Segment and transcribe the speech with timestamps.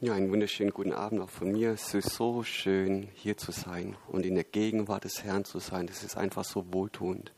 [0.00, 1.72] Ja, einen wunderschönen guten Abend auch von mir.
[1.72, 5.88] Es ist so schön, hier zu sein und in der Gegenwart des Herrn zu sein.
[5.88, 7.32] Das ist einfach so wohltuend.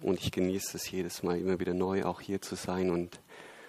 [0.00, 3.20] Und ich genieße es jedes Mal immer wieder neu, auch hier zu sein und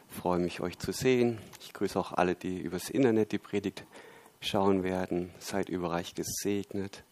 [0.07, 1.40] freue mich, euch zu sehen.
[1.59, 3.83] Ich grüße auch alle, die übers Internet die Predigt
[4.39, 5.31] schauen werden.
[5.39, 7.03] Seid überreich gesegnet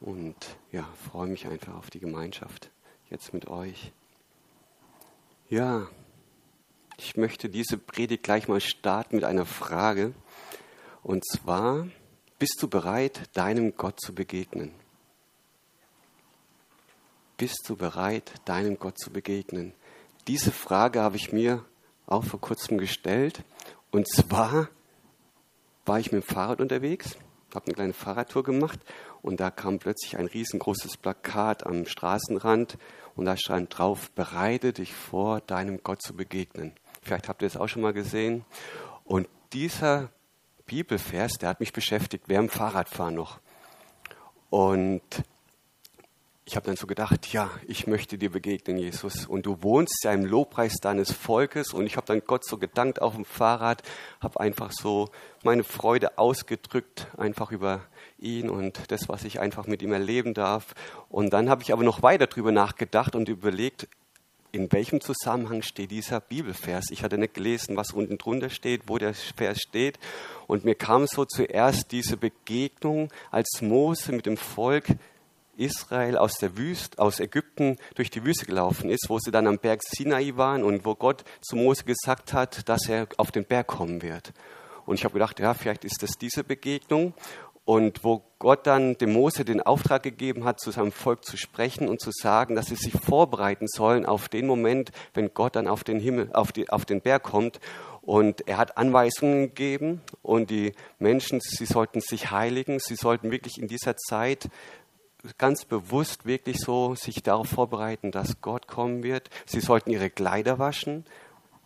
[0.00, 2.70] und ja, freue mich einfach auf die Gemeinschaft
[3.10, 3.92] jetzt mit euch.
[5.50, 5.88] Ja,
[6.98, 10.14] ich möchte diese Predigt gleich mal starten mit einer Frage.
[11.02, 11.86] Und zwar,
[12.38, 14.72] bist du bereit, deinem Gott zu begegnen?
[17.36, 19.74] Bist du bereit, deinem Gott zu begegnen?
[20.26, 21.64] Diese Frage habe ich mir
[22.06, 23.42] auch vor kurzem gestellt.
[23.90, 24.68] Und zwar
[25.84, 27.16] war ich mit dem Fahrrad unterwegs,
[27.54, 28.80] habe eine kleine Fahrradtour gemacht
[29.22, 32.78] und da kam plötzlich ein riesengroßes Plakat am Straßenrand
[33.14, 36.72] und da stand drauf, bereite dich vor, deinem Gott zu begegnen.
[37.06, 38.44] Vielleicht habt ihr es auch schon mal gesehen.
[39.04, 40.08] Und dieser
[40.66, 43.38] Bibelvers, der hat mich beschäftigt während dem Fahrradfahren noch.
[44.50, 45.02] Und
[46.44, 49.24] ich habe dann so gedacht, ja, ich möchte dir begegnen, Jesus.
[49.24, 51.72] Und du wohnst ja im Lobpreis deines Volkes.
[51.72, 53.84] Und ich habe dann Gott so gedankt auf dem Fahrrad,
[54.20, 55.08] habe einfach so
[55.44, 57.82] meine Freude ausgedrückt, einfach über
[58.18, 60.74] ihn und das, was ich einfach mit ihm erleben darf.
[61.08, 63.86] Und dann habe ich aber noch weiter drüber nachgedacht und überlegt,
[64.56, 66.86] in welchem Zusammenhang steht dieser Bibelvers?
[66.90, 69.98] Ich hatte nicht gelesen, was unten drunter steht, wo der Vers steht.
[70.46, 74.86] Und mir kam so zuerst diese Begegnung, als Mose mit dem Volk
[75.58, 79.58] Israel aus der Wüste, aus Ägypten durch die Wüste gelaufen ist, wo sie dann am
[79.58, 83.66] Berg Sinai waren und wo Gott zu Mose gesagt hat, dass er auf den Berg
[83.66, 84.32] kommen wird.
[84.86, 87.12] Und ich habe gedacht, ja, vielleicht ist das diese Begegnung.
[87.66, 91.88] Und wo Gott dann dem Mose den Auftrag gegeben hat, zu seinem Volk zu sprechen
[91.88, 95.82] und zu sagen, dass sie sich vorbereiten sollen auf den Moment, wenn Gott dann auf
[95.82, 97.58] den Himmel, auf, die, auf den Berg kommt.
[98.02, 103.58] Und er hat Anweisungen gegeben und die Menschen, sie sollten sich heiligen, sie sollten wirklich
[103.58, 104.48] in dieser Zeit
[105.38, 109.28] ganz bewusst wirklich so sich darauf vorbereiten, dass Gott kommen wird.
[109.44, 111.04] Sie sollten ihre Kleider waschen.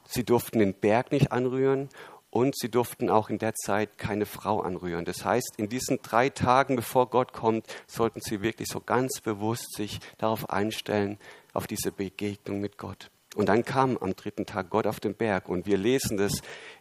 [0.08, 1.90] Sie durften den Berg nicht anrühren
[2.30, 5.04] und sie durften auch in der Zeit keine Frau anrühren.
[5.04, 9.74] Das heißt, in diesen drei Tagen, bevor Gott kommt, sollten sie wirklich so ganz bewusst
[9.74, 11.18] sich darauf einstellen,
[11.52, 13.10] auf diese Begegnung mit Gott.
[13.36, 16.32] Und dann kam am dritten Tag Gott auf den Berg und wir lesen das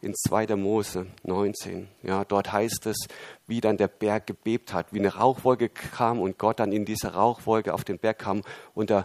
[0.01, 0.55] in 2.
[0.55, 1.87] Mose 19.
[2.01, 3.07] Ja, dort heißt es,
[3.45, 7.13] wie dann der Berg gebebt hat, wie eine Rauchwolke kam und Gott dann in dieser
[7.13, 8.41] Rauchwolke auf den Berg kam
[8.73, 9.03] unter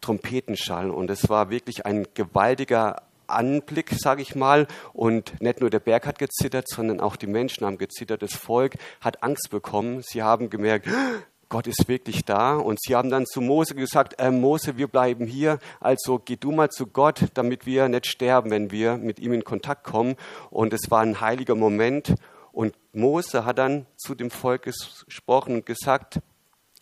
[0.00, 0.90] Trompetenschall.
[0.90, 4.66] Und es war wirklich ein gewaltiger Anblick, sage ich mal.
[4.92, 8.22] Und nicht nur der Berg hat gezittert, sondern auch die Menschen haben gezittert.
[8.22, 10.02] Das Volk hat Angst bekommen.
[10.02, 10.88] Sie haben gemerkt,
[11.48, 12.56] Gott ist wirklich da.
[12.56, 15.58] Und sie haben dann zu Mose gesagt, äh, Mose, wir bleiben hier.
[15.80, 19.44] Also geh du mal zu Gott, damit wir nicht sterben, wenn wir mit ihm in
[19.44, 20.16] Kontakt kommen.
[20.50, 22.14] Und es war ein heiliger Moment.
[22.52, 26.20] Und Mose hat dann zu dem Volk gesprochen und gesagt,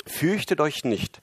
[0.06, 1.20] fürchtet euch nicht,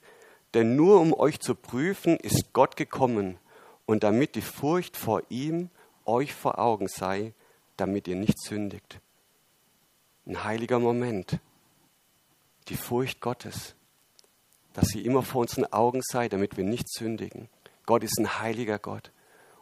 [0.54, 3.38] denn nur um euch zu prüfen, ist Gott gekommen
[3.86, 5.70] und damit die Furcht vor ihm
[6.06, 7.32] euch vor Augen sei,
[7.76, 9.00] damit ihr nicht sündigt.
[10.26, 11.38] Ein heiliger Moment,
[12.68, 13.74] die Furcht Gottes,
[14.72, 17.48] dass sie immer vor unseren Augen sei, damit wir nicht sündigen.
[17.86, 19.10] Gott ist ein heiliger Gott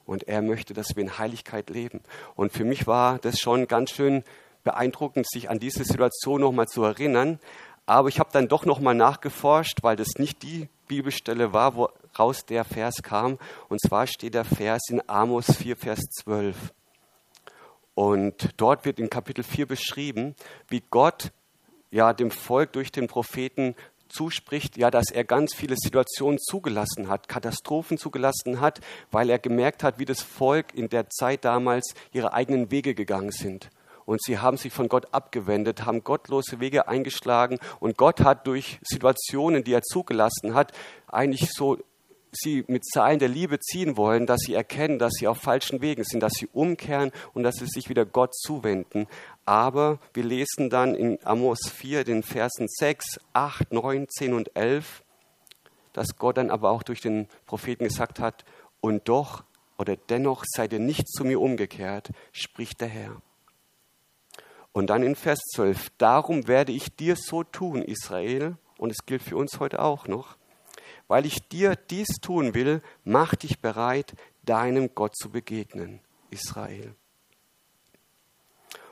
[0.07, 2.01] und er möchte, dass wir in Heiligkeit leben.
[2.37, 4.25] Und für mich war das schon ganz schön
[4.63, 7.41] beeindruckend, sich an diese Situation nochmal zu erinnern.
[7.87, 12.65] Aber ich habe dann doch nochmal nachgeforscht, weil das nicht die Bibelstelle war, woraus der
[12.65, 13.39] Vers kam.
[13.71, 16.55] Und zwar steht der Vers in Amos 4, Vers 12.
[17.95, 20.35] Und dort wird in Kapitel 4 beschrieben,
[20.69, 21.33] wie Gott
[21.91, 23.75] ja dem Volk durch den Propheten
[24.11, 29.83] zuspricht, ja, dass er ganz viele Situationen zugelassen hat, Katastrophen zugelassen hat, weil er gemerkt
[29.83, 33.71] hat, wie das Volk in der Zeit damals ihre eigenen Wege gegangen sind
[34.05, 38.79] und sie haben sich von Gott abgewendet, haben gottlose Wege eingeschlagen und Gott hat durch
[38.83, 40.73] Situationen, die er zugelassen hat,
[41.07, 41.79] eigentlich so
[42.33, 46.03] sie mit Zahlen der Liebe ziehen wollen, dass sie erkennen, dass sie auf falschen Wegen
[46.05, 49.07] sind, dass sie umkehren und dass sie sich wieder Gott zuwenden.
[49.45, 55.03] Aber wir lesen dann in Amos 4, den Versen 6, 8, 9, 10 und 11,
[55.93, 58.45] dass Gott dann aber auch durch den Propheten gesagt hat,
[58.81, 59.45] und doch
[59.79, 63.23] oder dennoch seid ihr nicht zu mir umgekehrt, spricht der Herr.
[64.73, 69.23] Und dann in Vers 12, darum werde ich dir so tun, Israel, und es gilt
[69.23, 70.37] für uns heute auch noch,
[71.09, 74.15] weil ich dir dies tun will, mach dich bereit,
[74.45, 76.95] deinem Gott zu begegnen, Israel.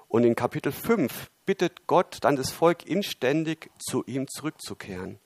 [0.07, 5.19] Und in Kapitel 5 bittet Gott dann das Volk inständig, zu ihm zurückzukehren.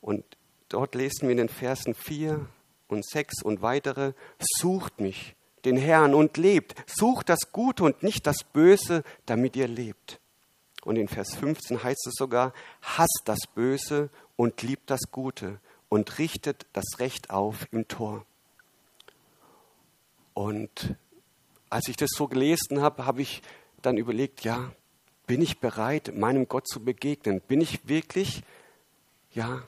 [0.00, 0.24] Und
[0.68, 2.46] dort lesen wir in den Versen 4
[2.88, 6.74] und 6 und weitere, sucht mich, den Herrn und lebt.
[6.86, 10.20] Sucht das Gute und nicht das Böse, damit ihr lebt.
[10.82, 16.18] Und in Vers 15 heißt es sogar, hasst das Böse und liebt das Gute und
[16.18, 18.24] richtet das Recht auf im Tor.
[20.32, 20.96] Und
[21.68, 23.42] als ich das so gelesen habe, habe ich
[23.82, 24.72] dann überlegt, ja,
[25.26, 27.40] bin ich bereit, meinem Gott zu begegnen?
[27.40, 28.42] Bin ich wirklich,
[29.32, 29.62] ja,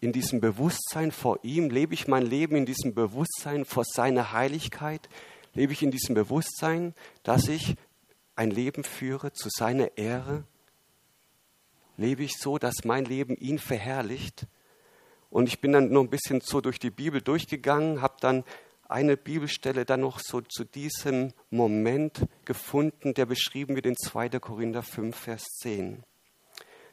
[0.00, 1.70] in diesem Bewusstsein vor ihm?
[1.70, 5.08] Lebe ich mein Leben in diesem Bewusstsein vor seiner Heiligkeit?
[5.54, 7.76] Lebe ich in diesem Bewusstsein, dass ich
[8.36, 10.44] ein Leben führe zu seiner Ehre?
[11.96, 14.46] Lebe ich so, dass mein Leben ihn verherrlicht?
[15.30, 18.44] Und ich bin dann noch ein bisschen so durch die Bibel durchgegangen, habe dann
[18.88, 24.28] eine Bibelstelle dann noch so zu diesem Moment gefunden, der beschrieben wird in 2.
[24.40, 26.04] Korinther 5, Vers 10.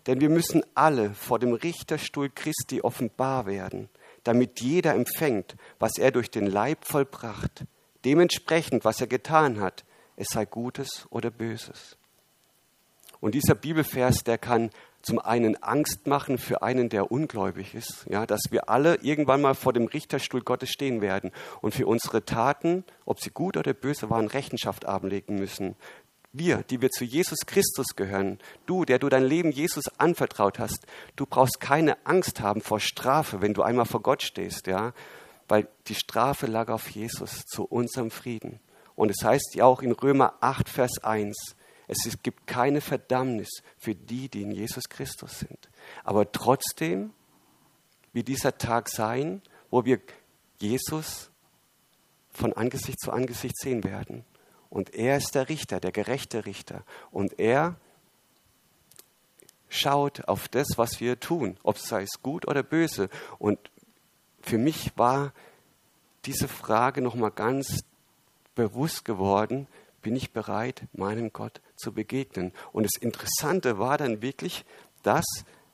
[0.08, 3.90] Denn wir müssen alle vor dem Richterstuhl Christi offenbar werden,
[4.24, 7.66] damit jeder empfängt, was er durch den Leib vollbracht,
[8.06, 9.84] dementsprechend, was er getan hat,
[10.16, 11.98] es sei Gutes oder Böses.
[13.20, 14.72] Und dieser Bibelvers, der kann
[15.02, 19.56] zum einen Angst machen für einen, der ungläubig ist, ja, dass wir alle irgendwann mal
[19.56, 21.32] vor dem Richterstuhl Gottes stehen werden
[21.62, 25.76] und für unsere Taten, ob sie gut oder böse waren, Rechenschaft ablegen müssen.
[26.34, 30.86] Wir, die wir zu Jesus Christus gehören, du, der du dein Leben Jesus anvertraut hast,
[31.16, 34.94] du brauchst keine Angst haben vor Strafe, wenn du einmal vor Gott stehst, ja,
[35.52, 38.62] weil die Strafe lag auf Jesus zu unserem Frieden.
[38.96, 41.58] Und es heißt ja auch in Römer 8, Vers 1,
[41.90, 45.70] es gibt keine Verdammnis für die, die in Jesus Christus sind.
[46.06, 47.12] Aber trotzdem
[48.14, 50.00] wird dieser Tag sein, wo wir
[50.60, 51.32] Jesus
[52.30, 54.24] von Angesicht zu Angesicht sehen werden.
[54.70, 56.86] Und er ist der Richter, der gerechte Richter.
[57.12, 57.76] Und er
[59.68, 63.10] schaut auf das, was wir tun, ob es sei es gut oder böse.
[63.38, 63.60] Und
[64.42, 65.34] für mich war
[66.26, 67.84] diese Frage nochmal ganz
[68.56, 69.68] bewusst geworden,
[70.02, 72.52] bin ich bereit, meinem Gott zu begegnen.
[72.72, 74.66] Und das Interessante war dann wirklich,
[75.04, 75.26] dass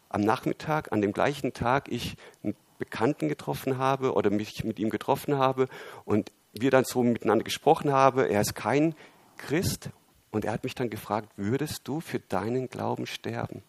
[0.10, 4.90] am Nachmittag, an dem gleichen Tag, ich einen Bekannten getroffen habe oder mich mit ihm
[4.90, 5.68] getroffen habe
[6.06, 8.20] und wir dann so miteinander gesprochen haben.
[8.20, 8.96] Er ist kein
[9.38, 9.90] Christ
[10.32, 13.64] und er hat mich dann gefragt, würdest du für deinen Glauben sterben?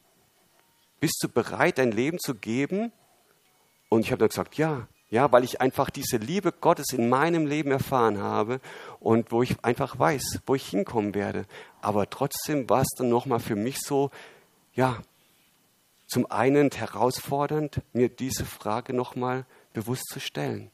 [1.00, 2.92] Bist du bereit, dein Leben zu geben?
[3.88, 7.46] Und ich habe dann gesagt, ja, ja, weil ich einfach diese Liebe Gottes in meinem
[7.46, 8.60] Leben erfahren habe
[9.00, 11.46] und wo ich einfach weiß, wo ich hinkommen werde.
[11.80, 14.10] Aber trotzdem war es dann nochmal für mich so,
[14.74, 14.98] ja,
[16.06, 20.70] zum einen herausfordernd, mir diese Frage nochmal bewusst zu stellen.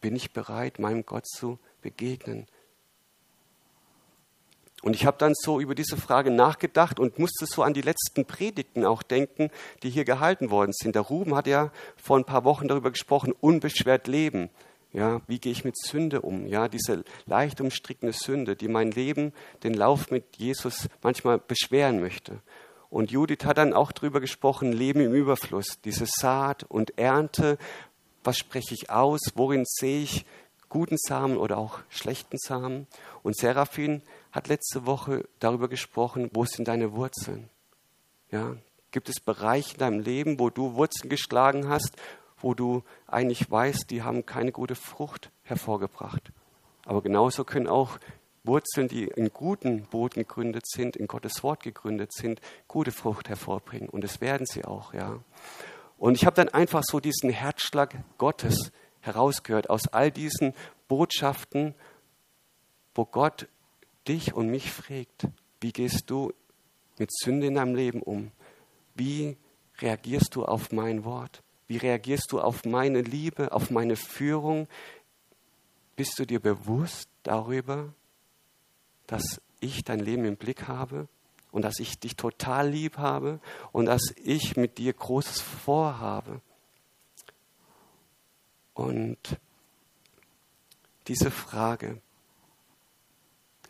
[0.00, 2.46] Bin ich bereit, meinem Gott zu begegnen?
[4.82, 8.24] Und ich habe dann so über diese Frage nachgedacht und musste so an die letzten
[8.24, 9.50] Predigten auch denken,
[9.82, 10.94] die hier gehalten worden sind.
[10.94, 14.48] Der Ruben hat ja vor ein paar Wochen darüber gesprochen, unbeschwert leben.
[14.92, 16.46] Ja, wie gehe ich mit Sünde um?
[16.46, 19.32] Ja, diese leicht umstrickende Sünde, die mein Leben,
[19.62, 22.40] den Lauf mit Jesus manchmal beschweren möchte.
[22.88, 27.56] Und Judith hat dann auch darüber gesprochen, Leben im Überfluss, diese Saat und Ernte.
[28.24, 29.20] Was spreche ich aus?
[29.36, 30.26] Worin sehe ich
[30.70, 32.86] guten Samen oder auch schlechten Samen?
[33.22, 34.02] Und Seraphin
[34.32, 37.50] hat letzte Woche darüber gesprochen, wo sind deine Wurzeln?
[38.30, 38.56] Ja,
[38.90, 41.96] gibt es Bereiche in deinem Leben, wo du Wurzeln geschlagen hast,
[42.40, 46.32] wo du eigentlich weißt, die haben keine gute Frucht hervorgebracht?
[46.86, 47.98] Aber genauso können auch
[48.44, 53.88] Wurzeln, die in guten Boden gegründet sind, in Gottes Wort gegründet sind, gute Frucht hervorbringen.
[53.88, 55.18] Und das werden sie auch, ja.
[55.98, 60.54] Und ich habe dann einfach so diesen Herzschlag Gottes herausgehört aus all diesen
[60.88, 61.74] Botschaften,
[62.94, 63.48] wo Gott
[64.08, 65.28] dich und mich fragt,
[65.60, 66.32] wie gehst du
[66.98, 68.30] mit Sünde in deinem Leben um?
[68.94, 69.36] Wie
[69.78, 71.42] reagierst du auf mein Wort?
[71.66, 74.68] Wie reagierst du auf meine Liebe, auf meine Führung?
[75.96, 77.94] Bist du dir bewusst darüber,
[79.06, 81.08] dass ich dein Leben im Blick habe
[81.52, 83.40] und dass ich dich total lieb habe
[83.72, 86.40] und dass ich mit dir Großes vorhabe?
[88.80, 89.38] Und
[91.06, 92.00] diese Frage,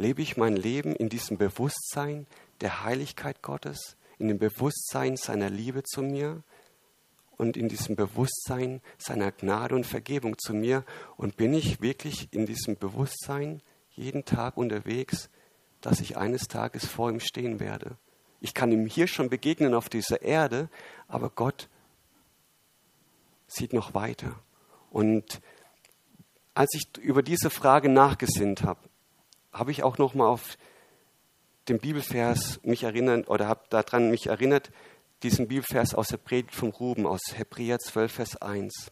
[0.00, 2.26] Lebe ich mein Leben in diesem Bewusstsein
[2.62, 6.42] der Heiligkeit Gottes, in dem Bewusstsein seiner Liebe zu mir
[7.36, 10.86] und in diesem Bewusstsein seiner Gnade und Vergebung zu mir?
[11.18, 15.28] Und bin ich wirklich in diesem Bewusstsein jeden Tag unterwegs,
[15.82, 17.98] dass ich eines Tages vor ihm stehen werde?
[18.40, 20.70] Ich kann ihm hier schon begegnen auf dieser Erde,
[21.08, 21.68] aber Gott
[23.46, 24.40] sieht noch weiter.
[24.90, 25.40] Und
[26.54, 28.80] als ich über diese Frage nachgesinnt habe,
[29.52, 30.58] habe ich auch noch mal auf
[31.68, 34.70] den Bibelvers mich erinnert oder habe daran mich erinnert,
[35.22, 38.90] diesen Bibelvers aus der Predigt vom Ruben aus Hebräer 12 Vers 1.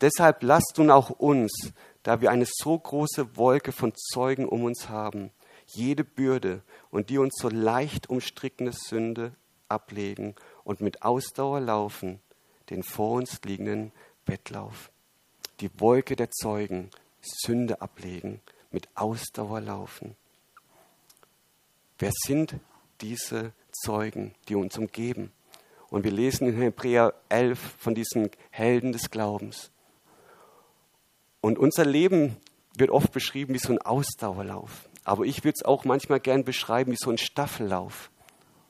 [0.00, 4.88] Deshalb lasst nun auch uns da wir eine so große Wolke von Zeugen um uns
[4.88, 5.30] haben,
[5.66, 9.34] jede Bürde und die uns so leicht umstrickende Sünde
[9.68, 12.20] ablegen und mit Ausdauer laufen,
[12.70, 13.92] den vor uns liegenden
[14.26, 14.90] Wettlauf.
[15.60, 16.90] Die Wolke der Zeugen,
[17.20, 18.40] Sünde ablegen,
[18.70, 20.16] mit Ausdauer laufen.
[21.98, 22.56] Wer sind
[23.00, 25.32] diese Zeugen, die uns umgeben?
[25.90, 29.70] Und wir lesen in Hebräer 11 von diesen Helden des Glaubens.
[31.40, 32.36] Und unser Leben
[32.76, 34.88] wird oft beschrieben wie so ein Ausdauerlauf.
[35.04, 38.10] Aber ich würde es auch manchmal gern beschreiben wie so ein Staffellauf.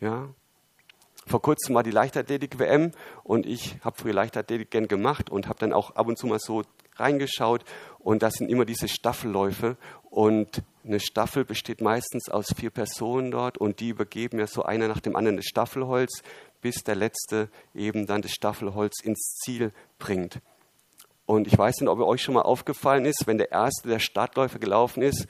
[0.00, 0.28] Ja?
[1.26, 2.92] Vor kurzem war die Leichtathletik-WM
[3.22, 6.40] und ich habe früher Leichtathletik gern gemacht und habe dann auch ab und zu mal
[6.40, 6.62] so
[7.00, 7.64] reingeschaut.
[7.98, 9.76] Und das sind immer diese Staffelläufe.
[10.10, 14.88] Und eine Staffel besteht meistens aus vier Personen dort und die übergeben ja so einer
[14.88, 16.22] nach dem anderen das Staffelholz,
[16.60, 20.40] bis der letzte eben dann das Staffelholz ins Ziel bringt.
[21.26, 24.58] Und ich weiß nicht, ob euch schon mal aufgefallen ist, wenn der erste der Startläufer
[24.58, 25.28] gelaufen ist,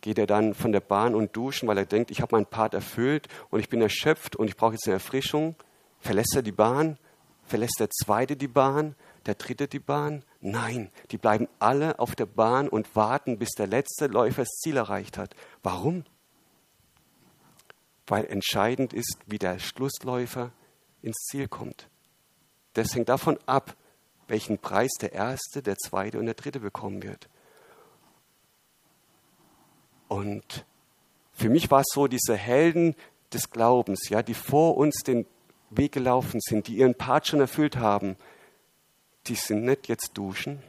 [0.00, 2.74] geht er dann von der Bahn und duschen, weil er denkt, ich habe meinen Part
[2.74, 5.54] erfüllt und ich bin erschöpft und ich brauche jetzt eine Erfrischung.
[6.00, 6.98] Verlässt er die Bahn?
[7.44, 8.94] Verlässt der zweite die Bahn?
[9.26, 10.24] Der dritte die Bahn?
[10.40, 14.76] Nein, die bleiben alle auf der Bahn und warten, bis der letzte Läufer das Ziel
[14.76, 15.34] erreicht hat.
[15.62, 16.04] Warum?
[18.06, 20.52] Weil entscheidend ist, wie der Schlussläufer
[21.02, 21.88] ins Ziel kommt.
[22.72, 23.76] Das hängt davon ab,
[24.28, 27.28] welchen Preis der erste, der zweite und der dritte bekommen wird.
[30.08, 30.64] Und
[31.32, 32.94] für mich war es so, diese Helden
[33.32, 35.26] des Glaubens, ja, die vor uns den
[35.70, 38.16] Weg gelaufen sind, die ihren Part schon erfüllt haben,
[39.26, 40.62] die sind nicht jetzt duschen,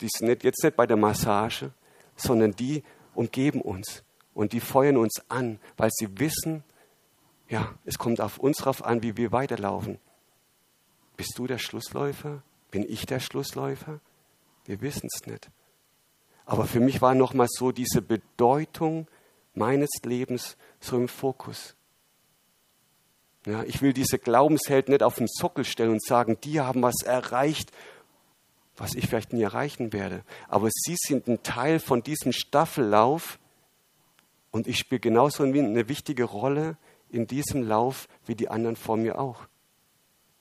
[0.00, 1.72] die sind nicht, jetzt nicht bei der Massage,
[2.16, 2.82] sondern die
[3.14, 6.64] umgeben uns und die feuern uns an, weil sie wissen,
[7.48, 9.98] ja, es kommt auf uns drauf an, wie wir weiterlaufen.
[11.16, 12.42] Bist du der Schlussläufer?
[12.70, 14.00] Bin ich der Schlussläufer?
[14.64, 15.50] Wir wissen es nicht.
[16.46, 19.06] Aber für mich war nochmal so diese Bedeutung
[19.54, 21.76] meines Lebens so im Fokus.
[23.46, 27.02] Ja, ich will diese Glaubenshelden nicht auf den Sockel stellen und sagen, die haben was
[27.04, 27.72] erreicht,
[28.76, 30.24] was ich vielleicht nie erreichen werde.
[30.48, 33.38] Aber sie sind ein Teil von diesem Staffellauf
[34.50, 36.76] und ich spiele genauso eine wichtige Rolle
[37.10, 39.46] in diesem Lauf wie die anderen vor mir auch.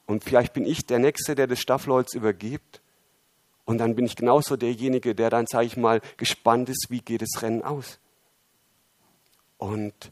[0.06, 2.82] Und vielleicht bin ich der Nächste, der das Staffelholz übergibt.
[3.66, 7.22] Und dann bin ich genauso derjenige, der dann, sage ich mal, gespannt ist, wie geht
[7.22, 8.00] das Rennen aus.
[9.58, 10.12] Und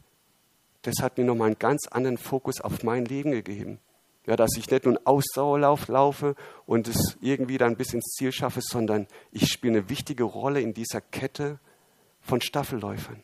[0.82, 3.78] das hat mir nochmal einen ganz anderen Fokus auf mein Leben gegeben.
[4.26, 8.30] Ja, dass ich nicht nur einen Ausdauerlauf laufe und es irgendwie dann bis ins Ziel
[8.30, 11.58] schaffe, sondern ich spiele eine wichtige Rolle in dieser Kette
[12.20, 13.22] von Staffelläufern.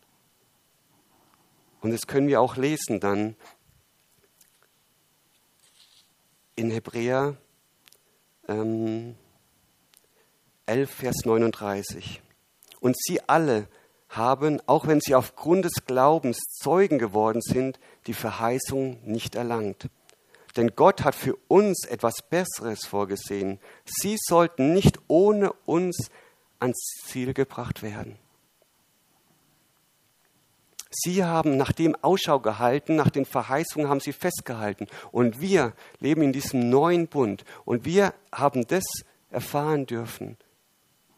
[1.80, 3.36] Und das können wir auch lesen dann
[6.56, 7.36] in Hebräer
[8.48, 9.14] ähm,
[10.66, 12.20] 11, Vers 39.
[12.80, 13.68] Und sie alle
[14.08, 19.88] haben, auch wenn sie aufgrund des Glaubens Zeugen geworden sind, die Verheißung nicht erlangt.
[20.56, 23.60] Denn Gott hat für uns etwas Besseres vorgesehen.
[23.84, 26.10] Sie sollten nicht ohne uns
[26.58, 28.18] ans Ziel gebracht werden.
[30.90, 34.86] Sie haben nach dem Ausschau gehalten, nach den Verheißungen haben sie festgehalten.
[35.12, 37.44] Und wir leben in diesem neuen Bund.
[37.64, 38.84] Und wir haben das
[39.30, 40.38] erfahren dürfen.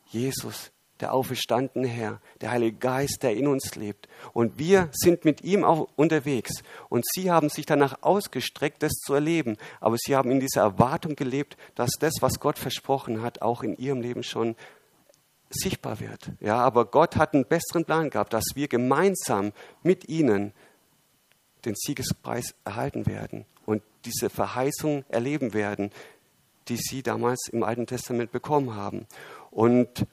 [0.06, 4.08] Jesus, der auferstandene Herr, der Heilige Geist, der in uns lebt.
[4.32, 6.62] Und wir sind mit ihm auch unterwegs.
[6.88, 9.56] Und sie haben sich danach ausgestreckt, das zu erleben.
[9.80, 13.76] Aber sie haben in dieser Erwartung gelebt, dass das, was Gott versprochen hat, auch in
[13.76, 14.56] ihrem Leben schon
[15.50, 16.30] sichtbar wird.
[16.40, 19.52] Ja, aber Gott hat einen besseren Plan gehabt, dass wir gemeinsam
[19.82, 20.52] mit ihnen
[21.64, 25.90] den Siegespreis erhalten werden und diese Verheißung erleben werden,
[26.68, 29.06] die sie damals im Alten Testament bekommen haben.
[29.50, 30.06] Und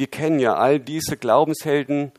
[0.00, 2.10] wir kennen ja all diese Glaubenshelden,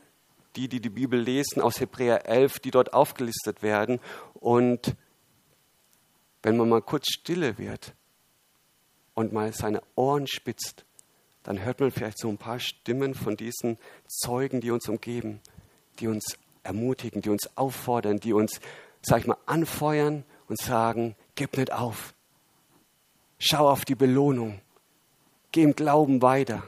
[0.55, 3.99] die, die die Bibel lesen, aus Hebräer 11, die dort aufgelistet werden.
[4.35, 4.95] Und
[6.43, 7.95] wenn man mal kurz stille wird
[9.15, 10.85] und mal seine Ohren spitzt,
[11.41, 15.39] dann hört man vielleicht so ein paar Stimmen von diesen Zeugen, die uns umgeben,
[15.97, 18.61] die uns ermutigen, die uns auffordern, die uns,
[19.01, 22.13] sag ich mal, anfeuern und sagen, gib nicht auf.
[23.39, 24.61] Schau auf die Belohnung.
[25.51, 26.61] Geh im Glauben weiter.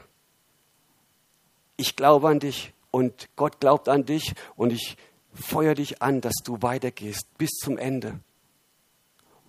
[1.76, 4.96] Ich glaube an dich und Gott glaubt an dich und ich
[5.32, 8.20] feuer dich an, dass du weitergehst bis zum Ende.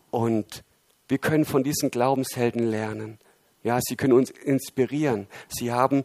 [0.10, 0.64] Und
[1.08, 3.20] wir können von diesen Glaubenshelden lernen.
[3.64, 5.28] Ja, sie können uns inspirieren.
[5.48, 6.04] Sie haben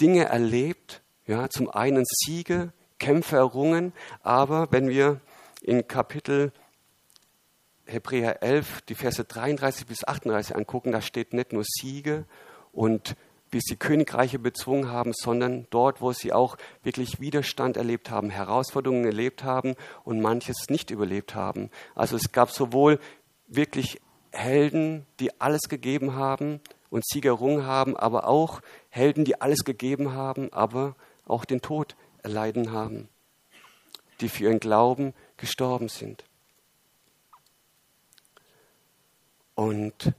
[0.00, 5.20] Dinge erlebt, ja, zum einen Siege, Kämpfe errungen, aber wenn wir
[5.62, 6.52] in Kapitel
[7.86, 12.26] Hebräer 11 die Verse 33 bis 38 angucken, da steht nicht nur Siege
[12.72, 13.16] und
[13.50, 19.04] wie sie Königreiche bezwungen haben, sondern dort, wo sie auch wirklich Widerstand erlebt haben, Herausforderungen
[19.04, 19.74] erlebt haben
[20.04, 21.70] und manches nicht überlebt haben.
[21.94, 22.98] Also es gab sowohl
[23.46, 24.00] wirklich
[24.30, 30.12] Helden, die alles gegeben haben und Sieger errungen haben, aber auch Helden, die alles gegeben
[30.12, 30.94] haben, aber
[31.26, 33.08] auch den Tod erleiden haben,
[34.20, 36.24] die für ihren Glauben gestorben sind.
[39.54, 40.12] Und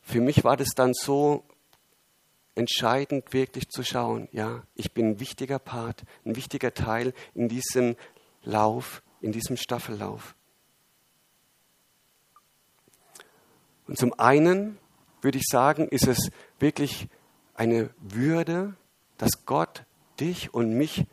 [0.00, 1.44] für mich war das dann so
[2.58, 7.96] entscheidend, wirklich zu schauen, ja, ich bin ein wichtiger Part, ein wichtiger Teil in diesem
[8.42, 10.34] Lauf, in diesem Staffellauf.
[13.86, 14.78] Und zum einen
[15.22, 17.08] würde ich sagen, ist es wirklich
[17.54, 18.74] eine Würde,
[19.16, 19.84] dass Gott
[20.20, 21.06] dich und mich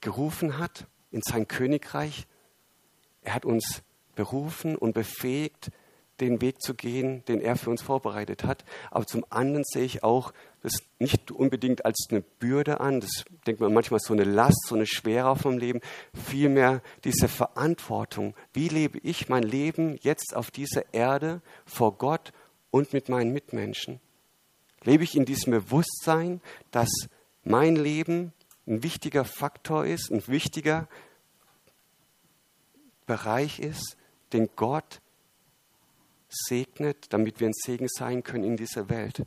[0.00, 2.26] gerufen hat in sein Königreich.
[3.22, 3.82] Er hat uns
[4.14, 5.70] berufen und befähigt,
[6.20, 8.64] den Weg zu gehen, den er für uns vorbereitet hat.
[8.90, 10.32] Aber zum anderen sehe ich auch
[10.62, 14.74] das nicht unbedingt als eine Bürde an, das denkt man manchmal so eine Last, so
[14.74, 15.80] eine Schwere auf dem Leben,
[16.12, 18.34] vielmehr diese Verantwortung.
[18.52, 22.32] Wie lebe ich mein Leben jetzt auf dieser Erde vor Gott
[22.70, 24.00] und mit meinen Mitmenschen?
[24.82, 26.90] Lebe ich in diesem Bewusstsein, dass
[27.44, 28.32] mein Leben
[28.66, 30.88] ein wichtiger Faktor ist, ein wichtiger
[33.06, 33.96] Bereich ist,
[34.32, 35.00] den Gott
[36.28, 39.24] segnet, damit wir ein Segen sein können in dieser Welt.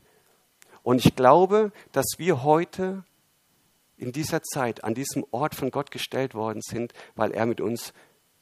[0.84, 3.04] Und ich glaube, dass wir heute
[3.98, 7.94] in dieser Zeit an diesem Ort von Gott gestellt worden sind, weil er mit uns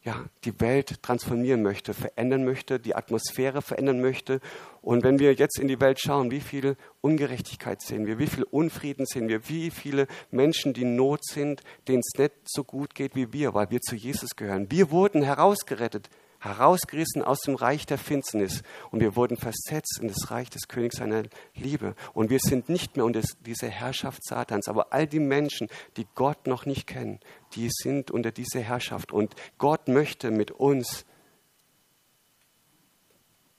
[0.01, 4.39] ja, die Welt transformieren möchte, verändern möchte, die Atmosphäre verändern möchte.
[4.81, 8.43] Und wenn wir jetzt in die Welt schauen, wie viel Ungerechtigkeit sehen wir, wie viel
[8.43, 12.95] Unfrieden sehen wir, wie viele Menschen, die in Not sind, denen es nicht so gut
[12.95, 14.71] geht wie wir, weil wir zu Jesus gehören.
[14.71, 20.31] Wir wurden herausgerettet herausgerissen aus dem Reich der Finsternis und wir wurden versetzt in das
[20.31, 21.95] Reich des Königs seiner Liebe.
[22.13, 25.67] Und wir sind nicht mehr unter dieser Herrschaft Satans, aber all die Menschen,
[25.97, 27.19] die Gott noch nicht kennen,
[27.53, 29.11] die sind unter dieser Herrschaft.
[29.11, 31.05] Und Gott möchte mit uns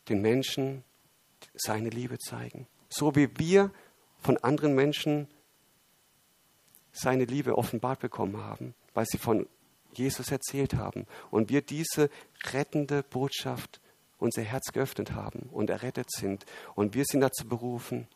[0.08, 0.84] den Menschen
[1.54, 2.66] seine Liebe zeigen.
[2.88, 3.70] So wie wir
[4.18, 5.28] von anderen Menschen
[6.92, 9.46] seine Liebe offenbart bekommen haben, weil sie von
[9.94, 12.10] Jesus erzählt haben und wir diese
[12.52, 13.80] rettende Botschaft
[14.18, 16.44] unser Herz geöffnet haben und errettet sind.
[16.74, 18.06] Und wir sind dazu berufen,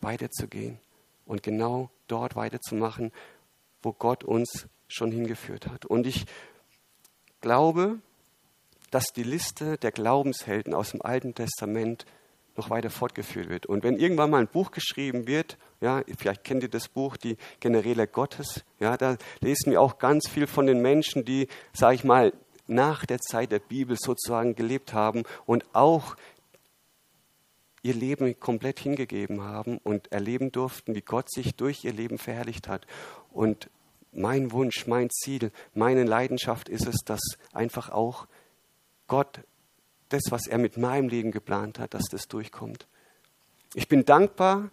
[0.00, 0.78] weiterzugehen
[1.26, 3.12] und genau dort weiterzumachen,
[3.82, 5.84] wo Gott uns schon hingeführt hat.
[5.84, 6.26] Und ich
[7.40, 7.98] glaube,
[8.90, 12.06] dass die Liste der Glaubenshelden aus dem Alten Testament
[12.56, 13.66] noch weiter fortgeführt wird.
[13.66, 17.36] Und wenn irgendwann mal ein Buch geschrieben wird, ja, vielleicht kennt ihr das Buch, die
[17.60, 22.04] Generäle Gottes, ja, da lesen wir auch ganz viel von den Menschen, die, sage ich
[22.04, 22.32] mal,
[22.66, 26.16] nach der Zeit der Bibel sozusagen gelebt haben und auch
[27.82, 32.68] ihr Leben komplett hingegeben haben und erleben durften, wie Gott sich durch ihr Leben verherrlicht
[32.68, 32.86] hat.
[33.32, 33.70] Und
[34.12, 37.20] mein Wunsch, mein Ziel, meine Leidenschaft ist es, dass
[37.52, 38.26] einfach auch
[39.06, 39.40] Gott
[40.10, 42.86] das, was er mit meinem Leben geplant hat, dass das durchkommt.
[43.74, 44.70] Ich bin dankbar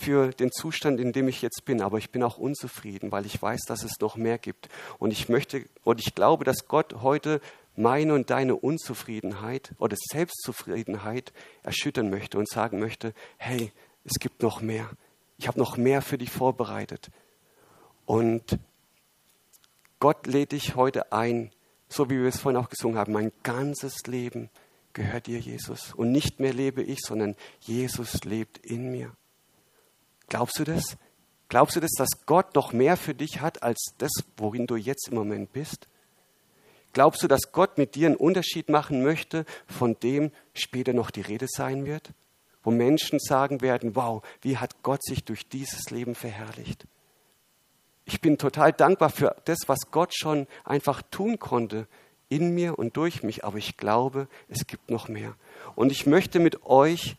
[0.00, 3.40] für den Zustand, in dem ich jetzt bin, aber ich bin auch unzufrieden, weil ich
[3.40, 4.70] weiß, dass es noch mehr gibt.
[4.98, 7.40] Und ich möchte und ich glaube, dass Gott heute
[7.76, 13.72] meine und deine Unzufriedenheit oder Selbstzufriedenheit erschüttern möchte und sagen möchte, hey,
[14.04, 14.88] es gibt noch mehr.
[15.36, 17.10] Ich habe noch mehr für dich vorbereitet.
[18.06, 18.58] Und
[19.98, 21.52] Gott lädt dich heute ein,
[21.88, 24.48] so wie wir es vorhin auch gesungen haben, mein ganzes Leben
[24.94, 25.92] gehört dir, Jesus.
[25.92, 29.12] Und nicht mehr lebe ich, sondern Jesus lebt in mir.
[30.30, 30.96] Glaubst du das?
[31.50, 35.08] Glaubst du das, dass Gott noch mehr für dich hat als das, worin du jetzt
[35.08, 35.88] im Moment bist?
[36.92, 41.20] Glaubst du, dass Gott mit dir einen Unterschied machen möchte, von dem später noch die
[41.20, 42.10] Rede sein wird?
[42.62, 46.86] Wo Menschen sagen werden, wow, wie hat Gott sich durch dieses Leben verherrlicht?
[48.04, 51.88] Ich bin total dankbar für das, was Gott schon einfach tun konnte
[52.28, 55.34] in mir und durch mich, aber ich glaube, es gibt noch mehr.
[55.74, 57.16] Und ich möchte mit euch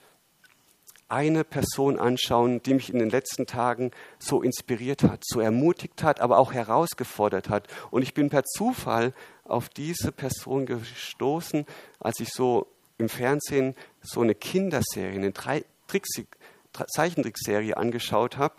[1.12, 6.21] eine Person anschauen, die mich in den letzten Tagen so inspiriert hat, so ermutigt hat,
[6.21, 7.67] aber auch herausgefordert hat.
[7.91, 11.65] Und ich bin per Zufall auf diese Person gestoßen,
[12.00, 15.34] als ich so im Fernsehen so eine Kinderserie, eine
[16.88, 18.56] Zeichentrickserie angeschaut habe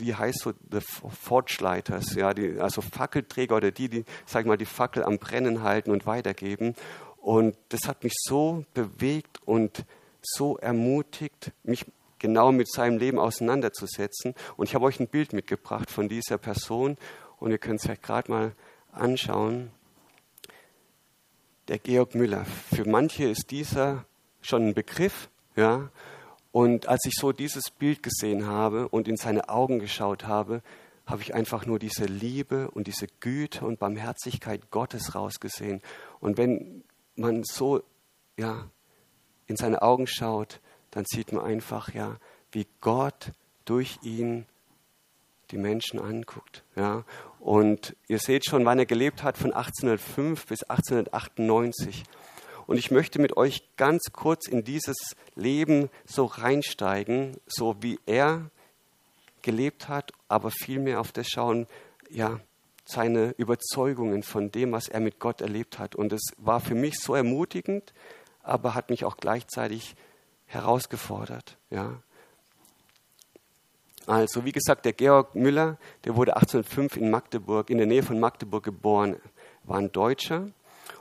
[0.00, 4.64] die heißt so The Forgeleiters, ja, die, also Fackelträger oder die, die, sag mal, die
[4.64, 6.74] Fackel am Brennen halten und weitergeben.
[7.18, 9.84] Und das hat mich so bewegt und
[10.22, 11.86] so ermutigt, mich
[12.18, 14.34] genau mit seinem Leben auseinanderzusetzen.
[14.56, 16.96] Und ich habe euch ein Bild mitgebracht von dieser Person
[17.38, 18.52] und ihr könnt es euch gerade mal
[18.92, 19.70] anschauen.
[21.68, 22.44] Der Georg Müller.
[22.74, 24.04] Für manche ist dieser
[24.40, 25.90] schon ein Begriff, ja.
[26.52, 30.62] Und als ich so dieses Bild gesehen habe und in seine Augen geschaut habe,
[31.06, 35.80] habe ich einfach nur diese Liebe und diese Güte und Barmherzigkeit Gottes rausgesehen.
[36.18, 36.82] Und wenn
[37.14, 37.82] man so
[38.36, 38.70] ja,
[39.50, 40.60] in seine Augen schaut,
[40.92, 42.16] dann sieht man einfach, ja,
[42.52, 43.32] wie Gott
[43.64, 44.46] durch ihn
[45.50, 46.62] die Menschen anguckt.
[46.76, 47.04] Ja.
[47.40, 52.04] Und ihr seht schon, wann er gelebt hat, von 1805 bis 1898.
[52.68, 58.50] Und ich möchte mit euch ganz kurz in dieses Leben so reinsteigen, so wie er
[59.42, 61.66] gelebt hat, aber vielmehr auf das schauen,
[62.08, 62.38] ja,
[62.84, 65.96] seine Überzeugungen von dem, was er mit Gott erlebt hat.
[65.96, 67.92] Und es war für mich so ermutigend,
[68.50, 69.94] aber hat mich auch gleichzeitig
[70.46, 71.56] herausgefordert.
[71.70, 72.02] Ja.
[74.06, 78.18] Also, wie gesagt, der Georg Müller, der wurde 1805 in Magdeburg, in der Nähe von
[78.18, 79.16] Magdeburg geboren,
[79.62, 80.48] war ein Deutscher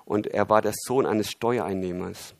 [0.05, 2.35] und er war der Sohn eines Steuereinnehmers.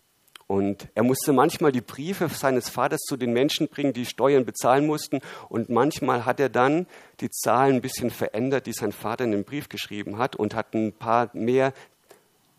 [0.52, 4.88] Und er musste manchmal die Briefe seines Vaters zu den Menschen bringen, die Steuern bezahlen
[4.88, 5.20] mussten.
[5.48, 6.88] Und manchmal hat er dann
[7.20, 10.74] die Zahlen ein bisschen verändert, die sein Vater in den Brief geschrieben hat und hat
[10.74, 11.72] ein paar mehr,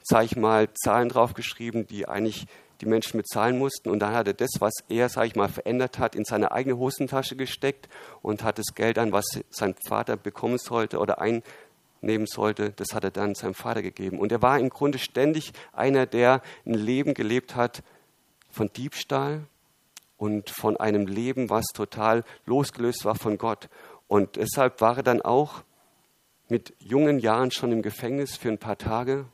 [0.03, 2.47] sag ich mal, Zahlen draufgeschrieben, die eigentlich
[2.81, 3.91] die Menschen bezahlen mussten.
[3.91, 6.79] Und dann hat er das, was er, sag ich mal, verändert hat, in seine eigene
[6.79, 7.89] Hosentasche gesteckt
[8.23, 11.43] und hat das Geld an, was sein Vater bekommen sollte oder ein
[12.03, 14.19] nehmen sollte, das hat er dann seinem Vater gegeben.
[14.19, 17.83] Und er war im Grunde ständig einer, der ein Leben gelebt hat
[18.51, 19.43] von Diebstahl
[20.17, 23.69] und von einem Leben, was total losgelöst war von Gott.
[24.09, 25.63] Und deshalb war er dann auch
[26.49, 29.27] mit jungen Jahren schon im Gefängnis für ein paar Tage,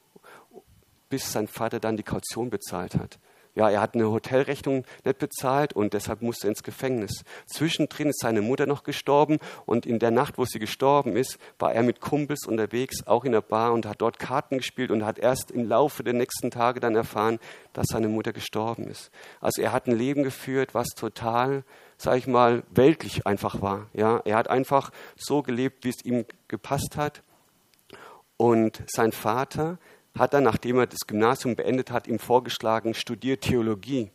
[1.08, 3.18] bis sein Vater dann die Kaution bezahlt hat.
[3.56, 7.24] Ja, er hat eine Hotelrechnung nicht bezahlt und deshalb musste er ins Gefängnis.
[7.46, 11.72] Zwischendrin ist seine Mutter noch gestorben und in der Nacht, wo sie gestorben ist, war
[11.72, 15.18] er mit Kumpels unterwegs, auch in der Bar und hat dort Karten gespielt und hat
[15.18, 17.38] erst im Laufe der nächsten Tage dann erfahren,
[17.72, 19.10] dass seine Mutter gestorben ist.
[19.40, 21.64] Also er hat ein Leben geführt, was total,
[21.96, 23.86] sag ich mal, weltlich einfach war.
[23.94, 27.22] Ja, er hat einfach so gelebt, wie es ihm gepasst hat.
[28.36, 29.78] Und sein Vater,
[30.18, 34.10] hat er, nachdem er das Gymnasium beendet hat, ihm vorgeschlagen, studiert Theologie.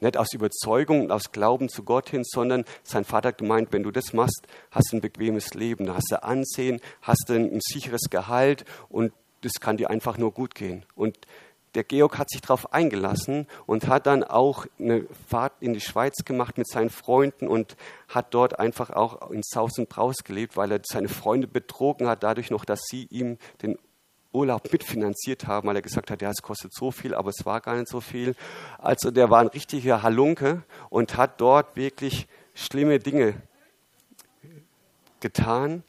[0.00, 3.82] Nicht aus Überzeugung und aus Glauben zu Gott hin, sondern sein Vater hat gemeint, wenn
[3.82, 8.10] du das machst, hast du ein bequemes Leben, hast du Ansehen, hast du ein sicheres
[8.10, 10.84] Gehalt und das kann dir einfach nur gut gehen.
[10.94, 11.16] Und
[11.74, 16.24] der Georg hat sich darauf eingelassen und hat dann auch eine Fahrt in die Schweiz
[16.24, 17.76] gemacht mit seinen Freunden und
[18.08, 22.22] hat dort einfach auch in Saus und Braus gelebt, weil er seine Freunde betrogen hat,
[22.22, 23.78] dadurch noch, dass sie ihm den
[24.36, 27.60] Urlaub mitfinanziert haben, weil er gesagt hat, ja, es kostet so viel, aber es war
[27.60, 28.34] gar nicht so viel.
[28.78, 33.34] Also der war ein richtiger Halunke und hat dort wirklich schlimme Dinge
[35.20, 35.82] getan.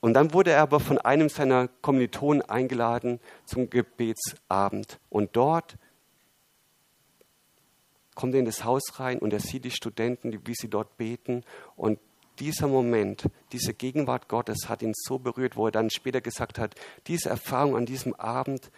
[0.00, 4.98] Und dann wurde er aber von einem seiner Kommilitonen eingeladen zum Gebetsabend.
[5.10, 5.76] Und dort
[8.14, 11.44] kommt er in das Haus rein und er sieht die Studenten, wie sie dort beten.
[11.76, 11.98] Und
[12.40, 16.74] dieser Moment, diese Gegenwart Gottes hat ihn so berührt, wo er dann später gesagt hat,
[17.06, 18.70] diese Erfahrung an diesem Abend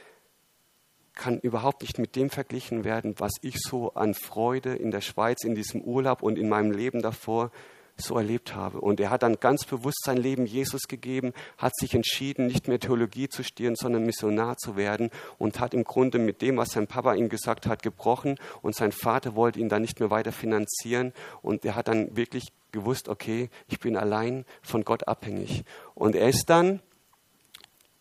[1.14, 5.44] kann überhaupt nicht mit dem verglichen werden, was ich so an Freude in der Schweiz,
[5.44, 7.50] in diesem Urlaub und in meinem Leben davor
[7.96, 8.80] so erlebt habe.
[8.80, 12.80] Und er hat dann ganz bewusst sein Leben Jesus gegeben, hat sich entschieden, nicht mehr
[12.80, 16.86] Theologie zu studieren, sondern Missionar zu werden und hat im Grunde mit dem, was sein
[16.86, 21.12] Papa ihm gesagt hat, gebrochen und sein Vater wollte ihn dann nicht mehr weiter finanzieren
[21.42, 25.64] und er hat dann wirklich gewusst, okay, ich bin allein von Gott abhängig.
[25.94, 26.80] Und er ist dann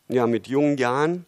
[0.08, 1.26] ja mit jungen Jahren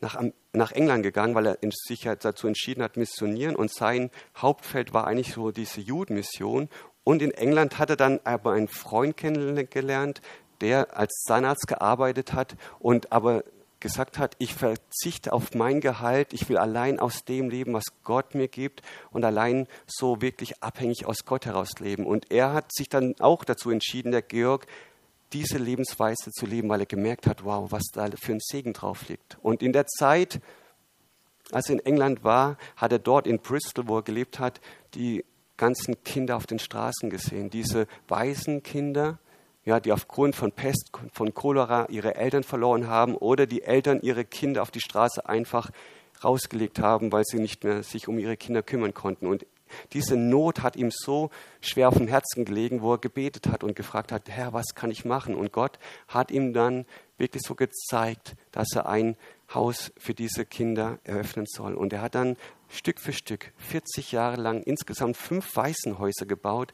[0.00, 3.56] nach, nach England gegangen, weil er sich dazu entschieden hat, missionieren.
[3.56, 6.68] Und sein Hauptfeld war eigentlich so diese Judenmission.
[7.04, 10.20] Und in England hat er dann aber einen Freund kennengelernt,
[10.60, 13.44] der als Zahnarzt gearbeitet hat und aber
[13.80, 18.34] gesagt hat, ich verzichte auf mein Gehalt, ich will allein aus dem leben, was Gott
[18.34, 22.06] mir gibt und allein so wirklich abhängig aus Gott heraus leben.
[22.06, 24.66] Und er hat sich dann auch dazu entschieden, der Georg,
[25.32, 29.08] diese Lebensweise zu leben, weil er gemerkt hat, wow, was da für ein Segen drauf
[29.08, 29.36] liegt.
[29.42, 30.40] Und in der Zeit,
[31.50, 34.60] als er in England war, hat er dort in Bristol, wo er gelebt hat,
[34.94, 35.24] die
[35.56, 37.50] ganzen Kinder auf den Straßen gesehen.
[37.50, 39.18] Diese weißen Kinder,
[39.66, 44.24] ja, die aufgrund von Pest, von Cholera ihre Eltern verloren haben oder die Eltern ihre
[44.24, 45.70] Kinder auf die Straße einfach
[46.24, 49.26] rausgelegt haben, weil sie nicht mehr sich um ihre Kinder kümmern konnten.
[49.26, 49.44] Und
[49.92, 53.74] diese Not hat ihm so schwer auf dem Herzen gelegen, wo er gebetet hat und
[53.74, 55.34] gefragt hat, Herr, was kann ich machen?
[55.34, 56.86] Und Gott hat ihm dann
[57.18, 59.16] wirklich so gezeigt, dass er ein
[59.52, 61.74] Haus für diese Kinder eröffnen soll.
[61.74, 62.36] Und er hat dann
[62.68, 66.72] Stück für Stück 40 Jahre lang insgesamt fünf Waisenhäuser gebaut,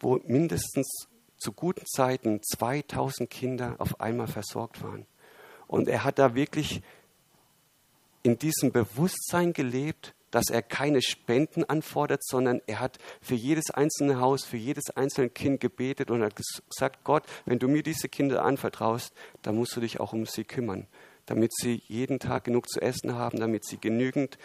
[0.00, 1.07] wo mindestens
[1.38, 5.06] zu guten Zeiten 2000 Kinder auf einmal versorgt waren.
[5.66, 6.82] Und er hat da wirklich
[8.22, 14.20] in diesem Bewusstsein gelebt, dass er keine Spenden anfordert, sondern er hat für jedes einzelne
[14.20, 18.44] Haus, für jedes einzelne Kind gebetet und hat gesagt, Gott, wenn du mir diese Kinder
[18.44, 20.86] anvertraust, dann musst du dich auch um sie kümmern,
[21.26, 24.38] damit sie jeden Tag genug zu essen haben, damit sie genügend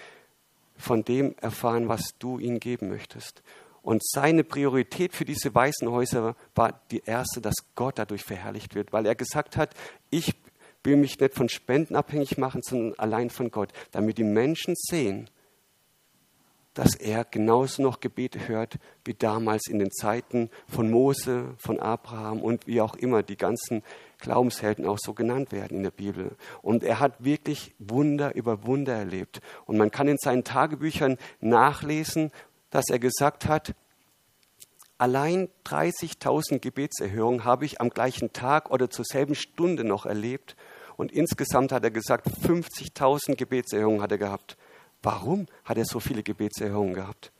[0.77, 3.43] von dem erfahren, was du ihnen geben möchtest.
[3.83, 9.05] Und seine Priorität für diese Waisenhäuser war die erste, dass Gott dadurch verherrlicht wird, weil
[9.05, 9.75] er gesagt hat,
[10.09, 10.33] ich
[10.85, 15.29] will mich nicht von Spenden abhängig machen, sondern allein von Gott, damit die Menschen sehen,
[16.73, 22.41] dass er genauso noch Gebete hört wie damals in den Zeiten von Mose, von Abraham
[22.41, 23.83] und wie auch immer die ganzen
[24.17, 26.35] Glaubenshelden auch so genannt werden in der Bibel.
[26.61, 29.41] Und er hat wirklich Wunder über Wunder erlebt.
[29.65, 32.31] Und man kann in seinen Tagebüchern nachlesen,
[32.73, 33.75] dass er gesagt hat,
[34.97, 40.55] allein 30.000 Gebetserhörungen habe ich am gleichen Tag oder zur selben Stunde noch erlebt.
[40.97, 44.57] Und insgesamt hat er gesagt, 50.000 Gebetserhörungen hat er gehabt.
[45.03, 47.31] Warum hat er so viele Gebetserhörungen gehabt?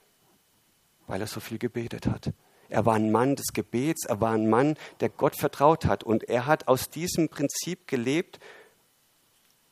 [1.08, 2.32] Weil er so viel gebetet hat.
[2.70, 6.04] Er war ein Mann des Gebets, er war ein Mann, der Gott vertraut hat.
[6.04, 8.40] Und er hat aus diesem Prinzip gelebt,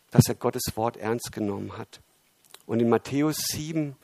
[0.10, 2.02] dass er Gottes Wort ernst genommen hat.
[2.65, 3.95] Und in Matthäus 7,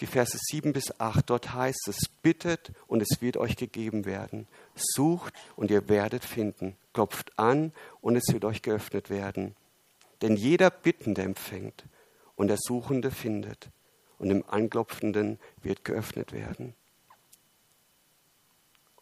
[0.00, 4.48] die Verse 7 bis 8, dort heißt es, bittet und es wird euch gegeben werden.
[4.74, 6.76] Sucht und ihr werdet finden.
[6.92, 9.54] Klopft an und es wird euch geöffnet werden.
[10.22, 11.84] Denn jeder Bittende empfängt
[12.36, 13.70] und der Suchende findet
[14.18, 16.74] und dem Anklopfenden wird geöffnet werden.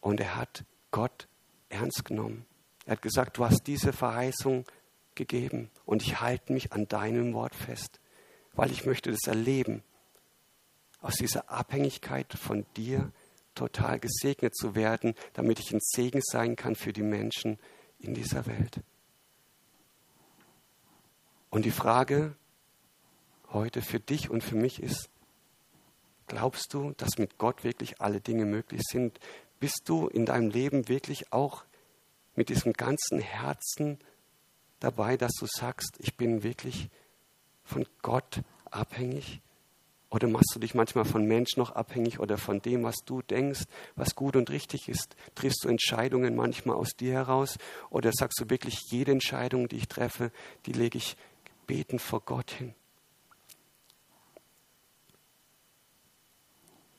[0.00, 1.28] Und er hat Gott
[1.68, 2.46] ernst genommen.
[2.86, 4.64] Er hat gesagt, du hast diese Verheißung
[5.14, 8.00] gegeben und ich halte mich an deinem Wort fest,
[8.54, 9.82] weil ich möchte das erleben,
[11.00, 13.12] aus dieser Abhängigkeit von dir
[13.54, 17.58] total gesegnet zu werden, damit ich ein Segen sein kann für die Menschen
[17.98, 18.80] in dieser Welt.
[21.50, 22.36] Und die Frage
[23.52, 25.10] heute für dich und für mich ist,
[26.28, 29.18] glaubst du, dass mit Gott wirklich alle Dinge möglich sind?
[29.58, 31.64] Bist du in deinem Leben wirklich auch
[32.36, 33.98] mit diesem ganzen Herzen
[34.78, 36.88] dabei, dass du sagst, ich bin wirklich
[37.64, 39.42] von Gott abhängig?
[40.10, 43.62] Oder machst du dich manchmal von Menschen noch abhängig oder von dem, was du denkst,
[43.94, 45.14] was gut und richtig ist?
[45.36, 47.58] Triffst du Entscheidungen manchmal aus dir heraus?
[47.90, 50.32] Oder sagst du wirklich, jede Entscheidung, die ich treffe,
[50.66, 51.16] die lege ich
[51.68, 52.74] beten vor Gott hin?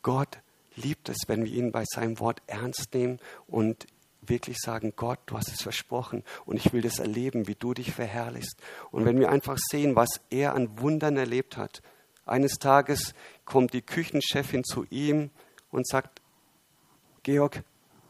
[0.02, 0.40] Gott
[0.76, 3.88] liebt es, wenn wir ihn bei seinem Wort ernst nehmen und
[4.22, 7.92] wirklich sagen, Gott, du hast es versprochen und ich will das erleben, wie du dich
[7.92, 8.56] verherrlichst.
[8.92, 11.82] Und wenn wir einfach sehen, was er an Wundern erlebt hat,
[12.32, 13.14] eines Tages
[13.46, 15.30] kommt die Küchenchefin zu ihm
[15.70, 16.22] und sagt,
[17.24, 17.64] Georg,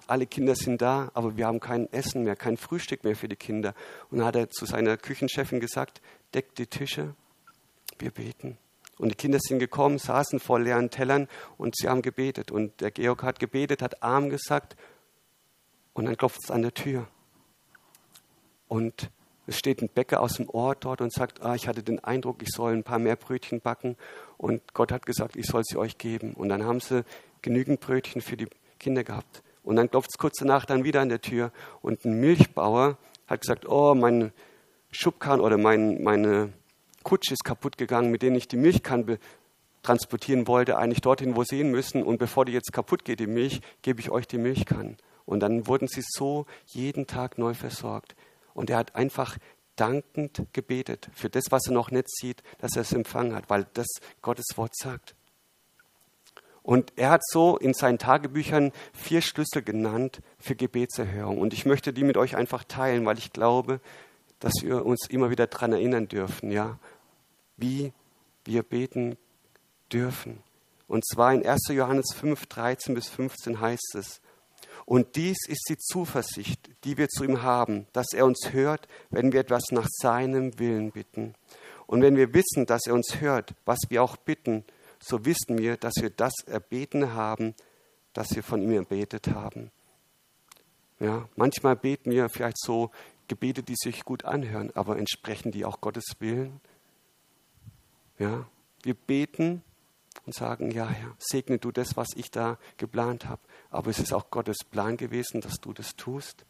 [0.08, 3.36] alle Kinder sind da, aber wir haben kein Essen mehr, kein Frühstück mehr für die
[3.36, 3.74] Kinder.
[4.10, 6.02] Und dann hat er zu seiner Küchenchefin gesagt,
[6.34, 7.16] deckt die Tische,
[8.00, 8.58] wir beten.
[8.98, 12.52] Und die Kinder sind gekommen, saßen vor leeren Tellern und sie haben gebetet.
[12.52, 14.76] Und der Georg hat gebetet, hat Arm gesagt
[15.94, 17.08] und dann klopft es an der Tür.
[18.68, 19.10] Und
[19.48, 22.42] es steht ein Bäcker aus dem Ort dort und sagt, ah, ich hatte den Eindruck,
[22.42, 23.98] ich soll ein paar mehr Brötchen backen.
[24.38, 26.34] Und Gott hat gesagt, ich soll sie euch geben.
[26.34, 27.04] Und dann haben sie
[27.42, 28.48] genügend Brötchen für die
[28.80, 29.44] Kinder gehabt.
[29.64, 31.52] Und dann klopft es kurz danach dann wieder an der Tür
[31.82, 34.32] und ein Milchbauer hat gesagt, oh, mein
[34.92, 36.52] Schubkarren oder mein, meine
[37.04, 39.20] Kutsche ist kaputt gegangen, mit denen ich die Milchkanne
[39.84, 42.04] transportieren wollte, eigentlich dorthin, wo sie hin müssen.
[42.04, 44.98] Und bevor die jetzt kaputt geht, die Milch, gebe ich euch die Milchkannen.
[45.26, 48.16] Und dann wurden sie so jeden Tag neu versorgt.
[48.54, 49.38] Und er hat einfach
[49.76, 53.66] dankend gebetet für das, was er noch nicht sieht, dass er es empfangen hat, weil
[53.74, 53.88] das
[54.22, 55.16] Gottes Wort sagt.
[56.64, 61.40] Und er hat so in seinen Tagebüchern vier Schlüssel genannt für Gebetserhörung.
[61.40, 63.80] Und ich möchte die mit euch einfach teilen, weil ich glaube,
[64.40, 66.78] dass wir uns immer wieder daran erinnern dürfen, ja,
[67.58, 67.94] wie
[68.46, 69.18] wir beten
[69.92, 70.44] dürfen.
[70.88, 71.68] Und zwar in 1.
[71.70, 74.22] Johannes 5, 13 bis 15 heißt es,
[74.92, 79.32] und dies ist die Zuversicht, die wir zu ihm haben, dass er uns hört, wenn
[79.32, 81.34] wir etwas nach seinem Willen bitten.
[81.88, 84.66] Und wenn wir wissen, dass er uns hört, was wir auch bitten,
[85.02, 87.56] so wissen wir, dass wir das erbeten haben,
[88.12, 89.72] das wir von ihm erbetet haben.
[91.00, 92.92] Ja, manchmal beten wir vielleicht so
[93.30, 96.60] Gebete, die sich gut anhören, aber entsprechen die auch Gottes Willen?
[98.20, 98.46] Ja,
[98.84, 99.64] wir beten
[100.26, 103.42] und sagen, ja, Herr, segne du das, was ich da geplant habe.
[103.70, 106.46] Aber es ist auch Gottes Plan gewesen, dass du das tust.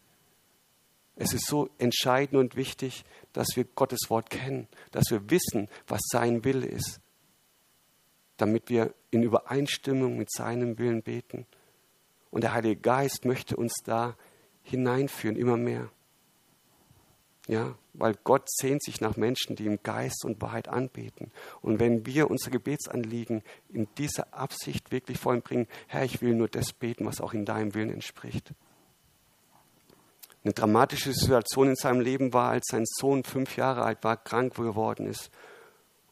[1.15, 6.01] Es ist so entscheidend und wichtig, dass wir Gottes Wort kennen, dass wir wissen, was
[6.09, 6.99] sein Wille ist,
[8.37, 11.45] damit wir in Übereinstimmung mit seinem Willen beten.
[12.29, 14.15] Und der Heilige Geist möchte uns da
[14.63, 15.91] hineinführen, immer mehr.
[17.51, 21.33] Ja, weil Gott sehnt sich nach Menschen, die im Geist und Wahrheit anbeten.
[21.61, 26.33] Und wenn wir unsere Gebetsanliegen in dieser Absicht wirklich vor ihm bringen, Herr, ich will
[26.33, 28.53] nur das beten, was auch in deinem Willen entspricht.
[30.45, 34.55] Eine dramatische Situation in seinem Leben war, als sein Sohn fünf Jahre alt war, krank
[34.55, 35.29] geworden ist.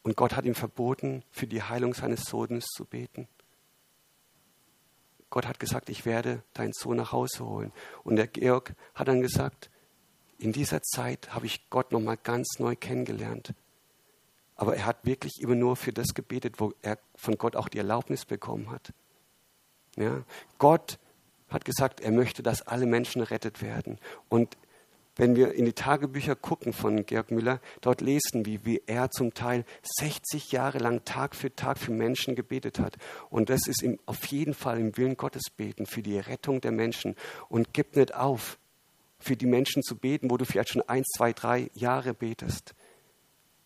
[0.04, 3.30] Und Gott hat ihm verboten, für die Heilung seines Sohnes zu beten.
[5.30, 7.72] Gott hat gesagt, ich werde deinen Sohn nach Hause holen.
[8.04, 9.70] Und der Georg hat dann gesagt,
[10.40, 13.54] in dieser Zeit habe ich Gott nochmal ganz neu kennengelernt.
[14.56, 17.78] Aber er hat wirklich immer nur für das gebetet, wo er von Gott auch die
[17.78, 18.94] Erlaubnis bekommen hat.
[19.96, 20.24] Ja?
[20.58, 20.98] Gott
[21.50, 24.00] hat gesagt, er möchte, dass alle Menschen errettet werden.
[24.30, 24.58] Und
[25.16, 29.34] wenn wir in die Tagebücher gucken von Georg Müller, dort lesen wir, wie er zum
[29.34, 29.66] Teil
[29.98, 32.98] 60 Jahre lang Tag für Tag für Menschen gebetet hat.
[33.30, 36.72] Und das ist ihm auf jeden Fall im Willen Gottes beten, für die Rettung der
[36.72, 37.16] Menschen.
[37.50, 38.58] Und gib nicht auf,
[39.20, 42.74] für die Menschen zu beten, wo du vielleicht schon eins, zwei, drei Jahre betest.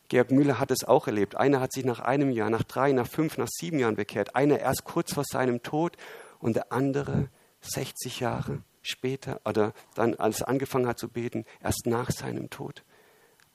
[0.09, 1.35] Georg Müller hat es auch erlebt.
[1.35, 4.35] Einer hat sich nach einem Jahr, nach drei, nach fünf, nach sieben Jahren bekehrt.
[4.35, 5.97] Einer erst kurz vor seinem Tod
[6.39, 7.29] und der andere
[7.61, 12.83] 60 Jahre später oder dann, als er angefangen hat zu beten, erst nach seinem Tod.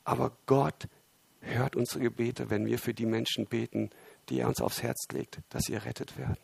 [0.04, 0.88] Aber Gott
[1.40, 3.90] hört unsere Gebete, wenn wir für die Menschen beten,
[4.28, 6.38] die er uns aufs Herz legt, dass sie errettet werden.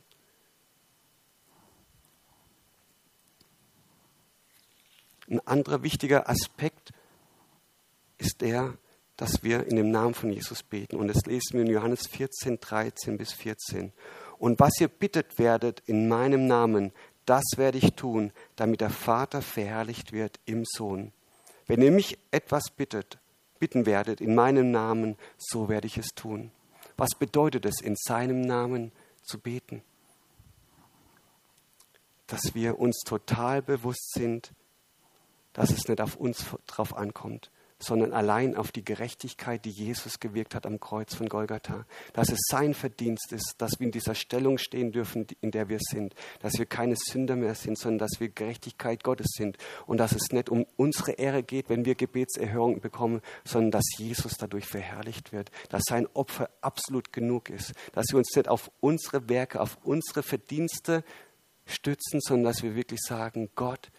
[5.29, 6.93] Ein anderer wichtiger Aspekt
[8.19, 8.77] ist der,
[9.17, 10.97] dass wir in dem Namen von Jesus beten.
[10.97, 13.93] Und das lesen wir in Johannes 14, 13 bis 14.
[14.39, 16.93] Und was ihr bittet werdet in meinem Namen,
[17.25, 21.13] das werde ich tun, damit der Vater verherrlicht wird im Sohn.
[21.67, 23.19] Wenn ihr mich etwas bittet,
[23.59, 26.51] bitten werdet in meinem Namen, so werde ich es tun.
[26.97, 29.83] Was bedeutet es, in seinem Namen zu beten?
[32.27, 34.53] Dass wir uns total bewusst sind,
[35.55, 40.55] dass es nicht auf uns drauf ankommt, sondern allein auf die Gerechtigkeit, die Jesus gewirkt
[40.55, 41.87] hat am Kreuz von Golgatha.
[42.13, 45.79] Dass es sein Verdienst ist, dass wir in dieser Stellung stehen dürfen, in der wir
[45.81, 46.15] sind.
[46.41, 49.59] Dass wir keine Sünder mehr sind, sondern dass wir Gerechtigkeit Gottes sind.
[49.87, 54.37] Und dass es nicht um unsere Ehre geht, wenn wir Gebetserhörung bekommen, sondern dass Jesus
[54.39, 55.51] dadurch verherrlicht wird.
[55.69, 57.73] Dass sein Opfer absolut genug ist.
[57.93, 61.05] Dass wir uns nicht auf unsere Werke, auf unsere Verdienste
[61.67, 63.91] stützen, sondern dass wir wirklich sagen, Gott,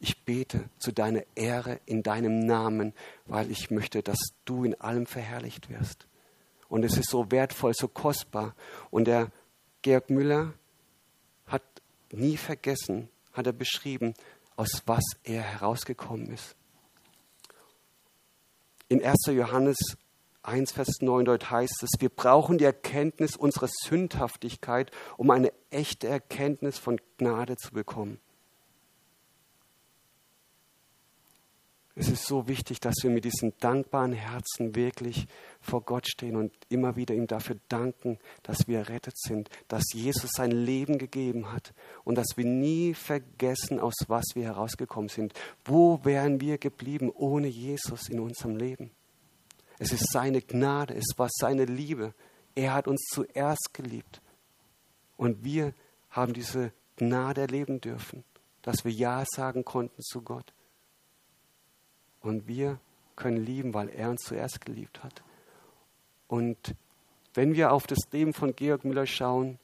[0.00, 2.92] ich bete zu deiner Ehre in deinem Namen,
[3.26, 6.06] weil ich möchte, dass du in allem verherrlicht wirst.
[6.68, 8.54] Und es ist so wertvoll, so kostbar.
[8.90, 9.30] Und der
[9.82, 10.54] Georg Müller
[11.46, 11.62] hat
[12.10, 14.14] nie vergessen, hat er beschrieben,
[14.56, 16.56] aus was er herausgekommen ist.
[18.88, 19.26] In 1.
[19.26, 19.96] Johannes
[20.42, 26.06] 1, Vers 9 dort heißt es, wir brauchen die Erkenntnis unserer Sündhaftigkeit, um eine echte
[26.06, 28.20] Erkenntnis von Gnade zu bekommen.
[31.96, 35.28] Es ist so wichtig, dass wir mit diesem dankbaren Herzen wirklich
[35.60, 40.30] vor Gott stehen und immer wieder ihm dafür danken, dass wir errettet sind, dass Jesus
[40.34, 45.34] sein Leben gegeben hat und dass wir nie vergessen, aus was wir herausgekommen sind.
[45.64, 48.90] Wo wären wir geblieben ohne Jesus in unserem Leben?
[49.78, 52.12] Es ist seine Gnade, es war seine Liebe.
[52.56, 54.20] Er hat uns zuerst geliebt.
[55.16, 55.74] Und wir
[56.10, 58.24] haben diese Gnade erleben dürfen,
[58.62, 60.52] dass wir Ja sagen konnten zu Gott
[62.24, 62.78] und wir
[63.16, 65.22] können lieben, weil er uns zuerst geliebt hat.
[66.26, 66.74] Und
[67.34, 69.58] wenn wir auf das Leben von Georg Müller schauen,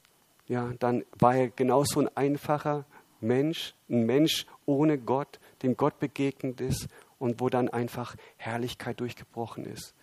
[0.47, 2.85] ja, dann war er genauso ein einfacher
[3.21, 9.65] Mensch, ein Mensch ohne Gott, dem Gott begegnet ist und wo dann einfach Herrlichkeit durchgebrochen
[9.65, 9.95] ist.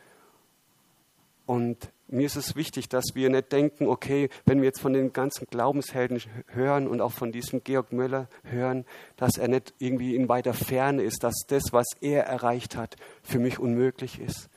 [1.47, 5.13] Und mir ist es wichtig, dass wir nicht denken, okay, wenn wir jetzt von den
[5.13, 10.27] ganzen Glaubenshelden hören und auch von diesem Georg Möller hören, dass er nicht irgendwie in
[10.27, 14.49] weiter Ferne ist, dass das, was er erreicht hat, für mich unmöglich ist.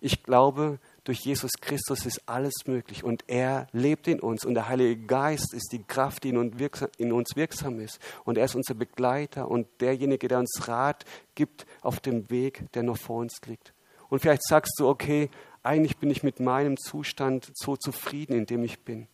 [0.00, 4.68] Ich glaube, durch Jesus Christus ist alles möglich und er lebt in uns und der
[4.68, 9.50] Heilige Geist ist die Kraft, die in uns wirksam ist und er ist unser Begleiter
[9.50, 13.72] und derjenige, der uns Rat gibt auf dem Weg, der noch vor uns liegt.
[14.10, 15.30] Und vielleicht sagst du, okay,
[15.64, 19.08] eigentlich bin ich mit meinem Zustand so zufrieden, in dem ich bin.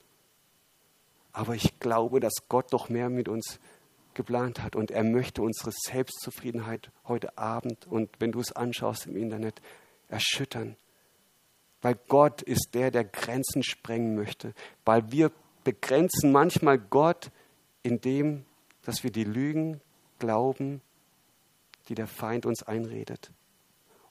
[1.32, 3.60] Aber ich glaube, dass Gott doch mehr mit uns
[4.14, 9.16] geplant hat und er möchte unsere Selbstzufriedenheit heute Abend und wenn du es anschaust im
[9.16, 9.62] Internet
[10.08, 10.76] erschüttern.
[11.82, 14.52] Weil Gott ist der, der Grenzen sprengen möchte.
[14.84, 15.30] Weil wir
[15.64, 17.30] begrenzen manchmal Gott
[17.82, 18.44] in dem,
[18.82, 19.80] dass wir die Lügen
[20.18, 20.82] glauben,
[21.88, 23.30] die der Feind uns einredet.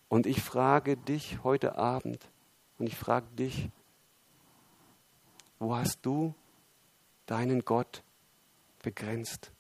[0.09, 2.27] Und ich frage dich heute Abend
[2.79, 3.69] und ich frage dich,
[5.59, 6.33] wo hast du
[7.27, 8.01] deinen Gott
[8.81, 9.51] begrenzt,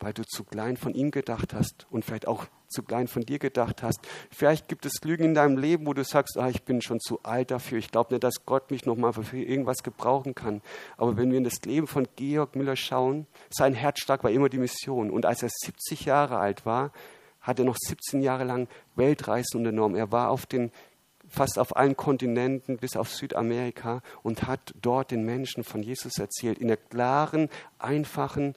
[0.00, 3.38] weil du zu klein von ihm gedacht hast und vielleicht auch zu klein von dir
[3.38, 4.00] gedacht hast.
[4.30, 7.22] Vielleicht gibt es Lügen in deinem Leben, wo du sagst, ah, ich bin schon zu
[7.22, 7.78] alt dafür.
[7.78, 10.60] Ich glaube nicht, dass Gott mich nochmal für irgendwas gebrauchen kann.
[10.96, 14.58] Aber wenn wir in das Leben von Georg Müller schauen, sein Herzschlag war immer die
[14.58, 15.10] Mission.
[15.10, 16.90] Und als er 70 Jahre alt war,
[17.44, 19.96] hat er noch 17 Jahre lang Weltreisen unternommen.
[19.96, 20.72] Er war auf den
[21.28, 26.58] fast auf allen Kontinenten bis auf Südamerika und hat dort den Menschen von Jesus erzählt,
[26.58, 28.54] in der klaren, einfachen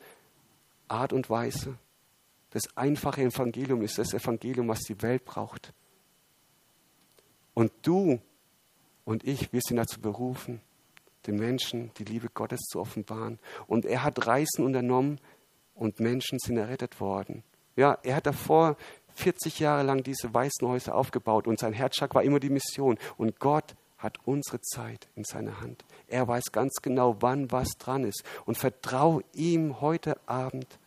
[0.88, 1.78] Art und Weise.
[2.52, 5.74] Das einfache Evangelium ist das Evangelium, was die Welt braucht.
[7.54, 8.20] Und du
[9.04, 10.62] und ich, wir sind dazu berufen,
[11.26, 13.40] den Menschen die Liebe Gottes zu offenbaren.
[13.68, 15.20] Und er hat Reisen unternommen
[15.74, 17.44] und Menschen sind errettet worden.
[17.78, 18.76] Ja, er hat davor
[19.14, 22.98] 40 Jahre lang diese weißen Häuser aufgebaut und sein Herzschlag war immer die Mission.
[23.18, 25.86] Und Gott hat unsere Zeit in seiner Hand.
[26.08, 28.24] Er weiß ganz genau, wann was dran ist.
[28.46, 30.80] Und vertraue ihm heute Abend,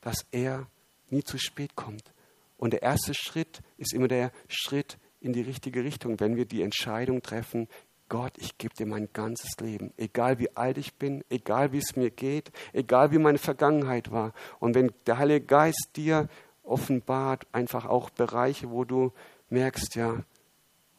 [0.00, 0.66] dass er
[1.10, 2.12] nie zu spät kommt.
[2.56, 6.62] Und der erste Schritt ist immer der Schritt in die richtige Richtung, wenn wir die
[6.62, 7.68] Entscheidung treffen,
[8.08, 11.96] Gott, ich gebe dir mein ganzes Leben, egal wie alt ich bin, egal wie es
[11.96, 14.32] mir geht, egal wie meine Vergangenheit war.
[14.60, 16.28] Und wenn der Heilige Geist dir
[16.62, 19.12] offenbart einfach auch Bereiche, wo du
[19.48, 20.22] merkst, ja,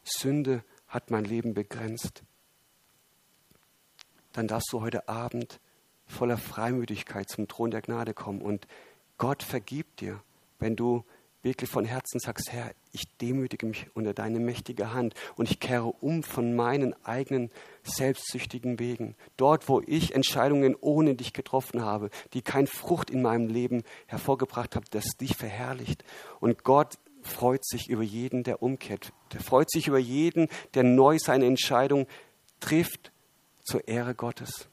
[0.04, 2.22] Sünde hat mein Leben begrenzt.
[4.32, 5.60] Dann darfst du heute Abend
[6.06, 8.66] voller Freimütigkeit zum Thron der Gnade kommen und
[9.18, 10.22] Gott vergibt dir,
[10.58, 11.04] wenn du
[11.46, 15.86] wirklich von Herzen sagst, Herr, ich demütige mich unter deine mächtige Hand und ich kehre
[15.86, 17.50] um von meinen eigenen
[17.84, 19.14] selbstsüchtigen Wegen.
[19.36, 24.76] Dort, wo ich Entscheidungen ohne dich getroffen habe, die kein Frucht in meinem Leben hervorgebracht
[24.76, 26.04] haben, das dich verherrlicht.
[26.40, 29.12] Und Gott freut sich über jeden, der umkehrt.
[29.32, 32.06] Der freut sich über jeden, der neu seine Entscheidung
[32.60, 33.12] trifft
[33.62, 34.68] zur Ehre Gottes.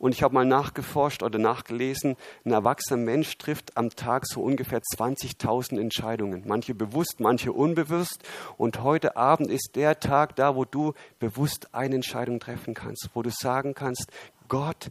[0.00, 4.80] Und ich habe mal nachgeforscht oder nachgelesen, ein erwachsener Mensch trifft am Tag so ungefähr
[4.80, 6.42] 20.000 Entscheidungen.
[6.46, 8.24] Manche bewusst, manche unbewusst.
[8.56, 13.20] Und heute Abend ist der Tag da, wo du bewusst eine Entscheidung treffen kannst, wo
[13.20, 14.06] du sagen kannst,
[14.48, 14.90] Gott,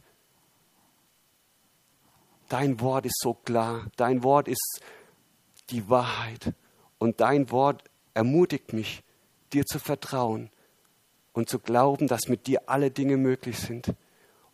[2.48, 4.80] dein Wort ist so klar, dein Wort ist
[5.70, 6.54] die Wahrheit.
[6.98, 7.82] Und dein Wort
[8.14, 9.02] ermutigt mich,
[9.52, 10.50] dir zu vertrauen
[11.32, 13.92] und zu glauben, dass mit dir alle Dinge möglich sind.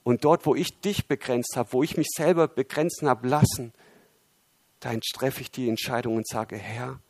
[0.06, 3.72] Und dort, wo ich dich begrenzt habe, wo ich mich selber begrenzen habe lassen,
[4.78, 7.00] da treffe ich die Entscheidung und sage, Herr,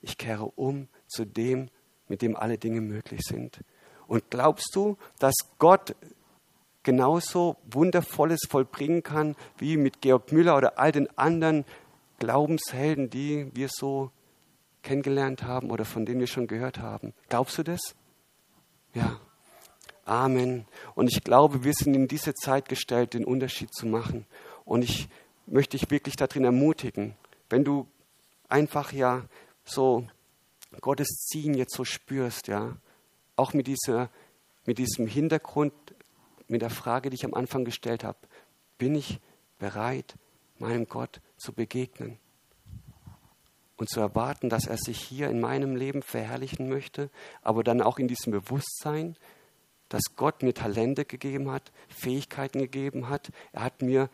[0.00, 1.70] ich kehre um zu dem,
[2.06, 3.64] mit dem alle Dinge möglich sind.
[4.06, 5.96] Und glaubst du, dass Gott
[6.84, 11.64] genauso Wundervolles vollbringen kann, wie mit Georg Müller oder all den anderen
[12.20, 14.12] Glaubenshelden, die wir so
[14.82, 17.12] kennengelernt haben oder von denen wir schon gehört haben?
[17.28, 17.96] Glaubst du das?
[18.94, 19.18] Ja.
[20.04, 20.66] Amen.
[20.94, 24.26] Und ich glaube, wir sind in diese Zeit gestellt, den Unterschied zu machen.
[24.64, 25.08] Und ich
[25.46, 27.14] möchte dich wirklich darin ermutigen,
[27.48, 27.86] wenn du
[28.48, 29.24] einfach ja
[29.64, 30.06] so
[30.80, 32.76] Gottes Ziehen jetzt so spürst, ja,
[33.36, 34.10] auch mit, dieser,
[34.66, 35.72] mit diesem Hintergrund,
[36.48, 38.18] mit der Frage, die ich am Anfang gestellt habe,
[38.78, 39.20] bin ich
[39.58, 40.14] bereit,
[40.58, 42.18] meinem Gott zu begegnen
[43.76, 47.10] und zu erwarten, dass er sich hier in meinem Leben verherrlichen möchte,
[47.42, 49.16] aber dann auch in diesem Bewusstsein,
[49.90, 53.30] dass Gott mir Talente gegeben hat, Fähigkeiten gegeben hat.
[53.52, 54.08] Er hat mir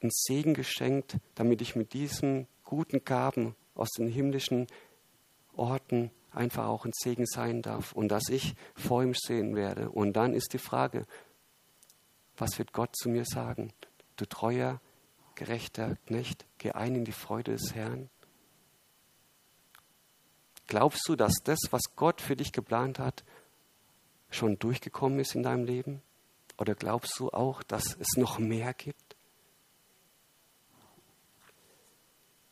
[0.00, 4.68] einen Segen geschenkt, damit ich mit diesen guten Gaben aus den himmlischen
[5.56, 9.90] Orten einfach auch ein Segen sein darf und dass ich vor ihm stehen werde.
[9.90, 11.06] Und dann ist die Frage,
[12.36, 13.72] was wird Gott zu mir sagen?
[14.16, 14.80] Du treuer,
[15.34, 18.10] gerechter Knecht, geh ein in die Freude des Herrn.
[20.66, 23.24] Glaubst du, dass das, was Gott für dich geplant hat,
[24.30, 26.02] schon durchgekommen ist in deinem Leben?
[26.58, 29.16] Oder glaubst du auch, dass es noch mehr gibt?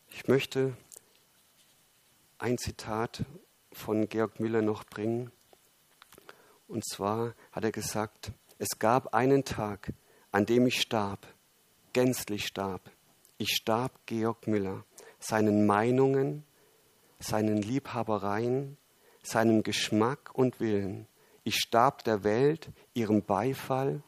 [0.09, 0.75] Ich möchte
[2.39, 3.25] ein Zitat
[3.71, 5.31] von Georg Müller noch bringen.
[6.67, 9.93] Und zwar hat er gesagt, es gab einen Tag,
[10.31, 11.27] an dem ich starb,
[11.93, 12.81] gänzlich starb.
[13.37, 14.83] Ich starb Georg Müller,
[15.19, 16.43] seinen Meinungen,
[17.19, 18.77] seinen Liebhabereien,
[19.21, 21.07] seinem Geschmack und Willen,
[21.47, 24.03] ich starb der Welt, ihrem Beifall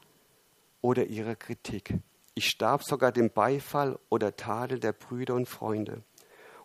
[0.81, 1.93] oder ihrer Kritik.
[2.33, 6.03] Ich starb sogar dem Beifall oder Tadel der Brüder und Freunde.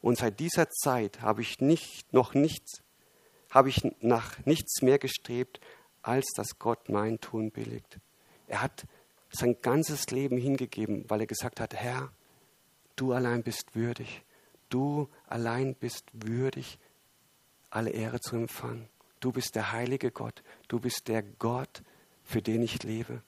[0.00, 2.82] Und seit dieser Zeit habe ich nicht, noch nichts,
[3.50, 5.60] habe ich nach nichts mehr gestrebt,
[6.02, 8.00] als dass Gott mein Tun billigt.
[8.48, 8.84] Er hat
[9.30, 12.10] sein ganzes Leben hingegeben, weil er gesagt hat, Herr,
[12.96, 14.24] du allein bist würdig,
[14.70, 16.80] du allein bist würdig,
[17.70, 18.88] alle Ehre zu empfangen.
[19.24, 20.42] Du bist der heilige Gott.
[20.68, 21.82] Du bist der Gott,
[22.24, 23.22] für den ich lebe.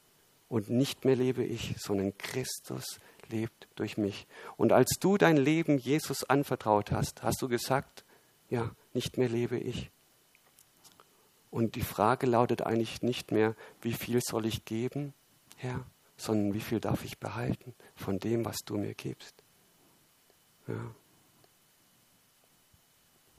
[0.47, 4.27] Und nicht mehr lebe ich, sondern Christus lebt durch mich.
[4.59, 8.05] Und als du dein Leben Jesus anvertraut hast, hast du gesagt,
[8.51, 9.91] ja, nicht mehr lebe ich.
[11.51, 15.15] Und die Frage lautet eigentlich nicht mehr, wie viel soll ich geben,
[15.57, 15.83] Herr,
[16.19, 19.35] sondern wie viel darf ich behalten von dem, was du mir gibst.
[20.69, 20.95] Ja.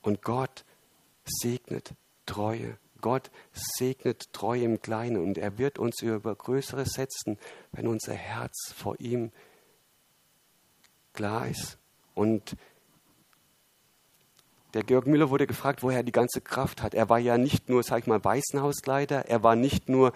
[0.01, 0.65] Und Gott
[1.23, 1.93] segnet
[2.27, 2.77] Treue.
[3.01, 7.39] Gott segnet Treue im Kleinen und er wird uns über Größeres setzen,
[7.71, 9.31] wenn unser Herz vor ihm
[11.13, 11.79] klar ist.
[12.13, 12.55] Und
[14.73, 16.93] der Georg Müller wurde gefragt, woher er die ganze Kraft hat.
[16.93, 20.13] Er war ja nicht nur, sag ich mal, Waisenhausleiter, er war nicht nur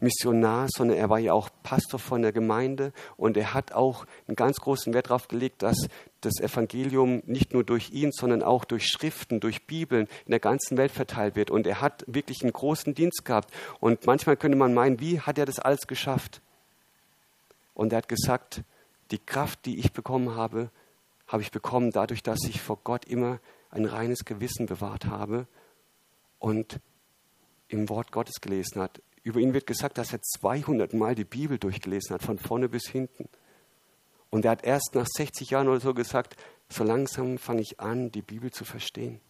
[0.00, 4.36] Missionar, sondern er war ja auch Pastor von der Gemeinde und er hat auch einen
[4.36, 5.88] ganz großen Wert darauf gelegt, dass
[6.20, 10.76] das Evangelium nicht nur durch ihn, sondern auch durch Schriften, durch Bibeln in der ganzen
[10.76, 11.50] Welt verteilt wird.
[11.50, 13.52] Und er hat wirklich einen großen Dienst gehabt.
[13.80, 16.40] Und manchmal könnte man meinen, wie hat er das alles geschafft?
[17.74, 18.62] Und er hat gesagt,
[19.10, 20.70] die Kraft, die ich bekommen habe,
[21.26, 23.40] habe ich bekommen dadurch, dass ich vor Gott immer
[23.70, 25.46] ein reines Gewissen bewahrt habe
[26.38, 26.80] und
[27.68, 29.00] im Wort Gottes gelesen hat.
[29.22, 32.88] Über ihn wird gesagt, dass er 200 Mal die Bibel durchgelesen hat, von vorne bis
[32.88, 33.28] hinten.
[34.30, 36.36] Und er hat erst nach 60 Jahren oder so gesagt,
[36.68, 39.20] so langsam fange ich an, die Bibel zu verstehen.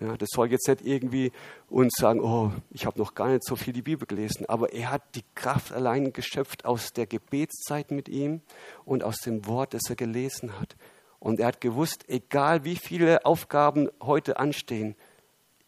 [0.00, 1.30] Ja, das soll jetzt nicht irgendwie
[1.68, 4.90] uns sagen, oh, ich habe noch gar nicht so viel die Bibel gelesen, aber er
[4.90, 8.40] hat die Kraft allein geschöpft aus der Gebetszeit mit ihm
[8.84, 10.76] und aus dem Wort, das er gelesen hat.
[11.20, 14.96] Und er hat gewusst, egal wie viele Aufgaben heute anstehen,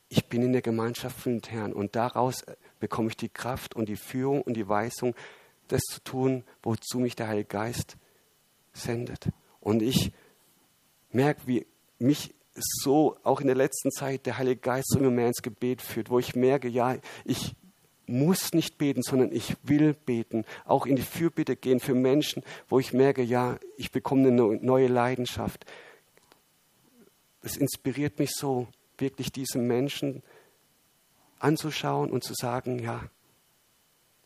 [0.08, 2.44] ich bin in der Gemeinschaft mit Herrn und daraus
[2.84, 5.14] bekomme ich die Kraft und die Führung und die Weisung,
[5.68, 7.96] das zu tun, wozu mich der Heilige Geist
[8.74, 9.30] sendet.
[9.58, 10.12] Und ich
[11.10, 11.66] merke, wie
[11.98, 16.10] mich so auch in der letzten Zeit der Heilige Geist immer mehr ins Gebet führt,
[16.10, 17.54] wo ich merke, ja, ich
[18.06, 22.78] muss nicht beten, sondern ich will beten, auch in die Fürbitte gehen für Menschen, wo
[22.80, 25.64] ich merke, ja, ich bekomme eine neue Leidenschaft.
[27.40, 28.68] Es inspiriert mich so,
[28.98, 30.22] wirklich diese Menschen
[31.44, 33.02] anzuschauen und zu sagen, ja,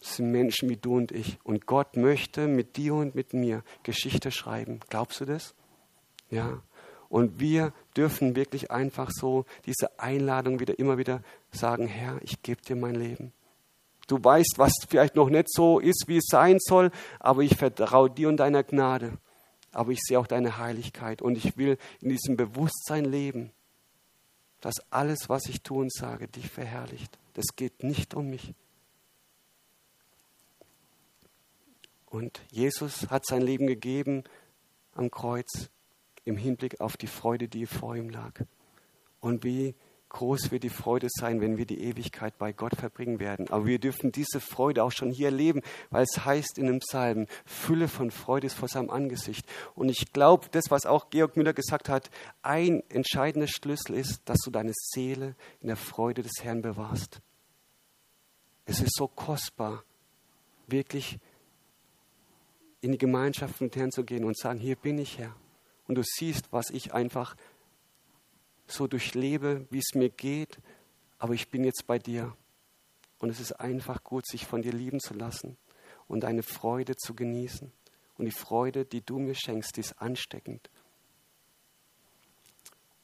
[0.01, 1.39] das sind Menschen wie du und ich.
[1.43, 4.81] Und Gott möchte mit dir und mit mir Geschichte schreiben.
[4.89, 5.55] Glaubst du das?
[6.31, 6.63] Ja.
[7.09, 12.61] Und wir dürfen wirklich einfach so diese Einladung wieder immer wieder sagen, Herr, ich gebe
[12.63, 13.33] dir mein Leben.
[14.07, 18.11] Du weißt, was vielleicht noch nicht so ist, wie es sein soll, aber ich vertraue
[18.11, 19.19] dir und deiner Gnade.
[19.73, 23.53] Aber ich sehe auch deine Heiligkeit und ich will in diesem Bewusstsein leben,
[24.61, 27.19] dass alles, was ich tue und sage, dich verherrlicht.
[27.35, 28.55] Das geht nicht um mich.
[32.07, 34.25] Und Jesus hat sein Leben gegeben
[34.95, 35.71] am Kreuz
[36.25, 38.41] im Hinblick auf die Freude, die vor ihm lag.
[39.21, 39.75] Und wie
[40.09, 43.49] groß wird die Freude sein, wenn wir die Ewigkeit bei Gott verbringen werden.
[43.51, 47.27] Aber wir dürfen diese Freude auch schon hier erleben, weil es heißt in dem Psalm,
[47.45, 49.47] Fülle von Freude ist vor seinem Angesicht.
[49.75, 52.11] Und ich glaube, das, was auch Georg Müller gesagt hat,
[52.43, 57.21] ein entscheidender Schlüssel ist, dass du deine Seele in der Freude des Herrn bewahrst.
[58.65, 59.83] Es ist so kostbar,
[60.67, 61.19] wirklich
[62.81, 65.35] in die Gemeinschaft mit Herrn zu gehen und sagen, hier bin ich Herr.
[65.87, 67.35] Und du siehst, was ich einfach
[68.71, 70.59] so durchlebe, wie es mir geht,
[71.19, 72.37] aber ich bin jetzt bei dir.
[73.19, 75.57] Und es ist einfach gut, sich von dir lieben zu lassen
[76.07, 77.73] und deine Freude zu genießen.
[78.17, 80.71] Und die Freude, die du mir schenkst, die ist ansteckend.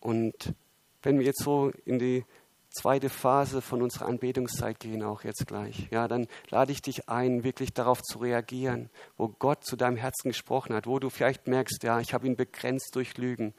[0.01, 0.55] Und
[1.03, 2.25] wenn wir jetzt so in die
[2.75, 5.89] zweite Phase von unserer Anbetungszeit gehen, auch jetzt gleich.
[5.91, 10.29] Ja, dann lade ich dich ein, wirklich darauf zu reagieren, wo Gott zu deinem Herzen
[10.29, 13.55] gesprochen hat, wo du vielleicht merkst, ja, ich habe ihn begrenzt durch Lügen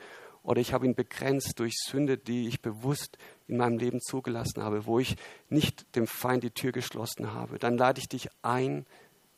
[0.46, 3.18] oder ich habe ihn begrenzt durch Sünde, die ich bewusst
[3.48, 5.16] in meinem Leben zugelassen habe, wo ich
[5.50, 7.58] nicht dem Feind die Tür geschlossen habe.
[7.58, 8.86] Dann lade ich dich ein,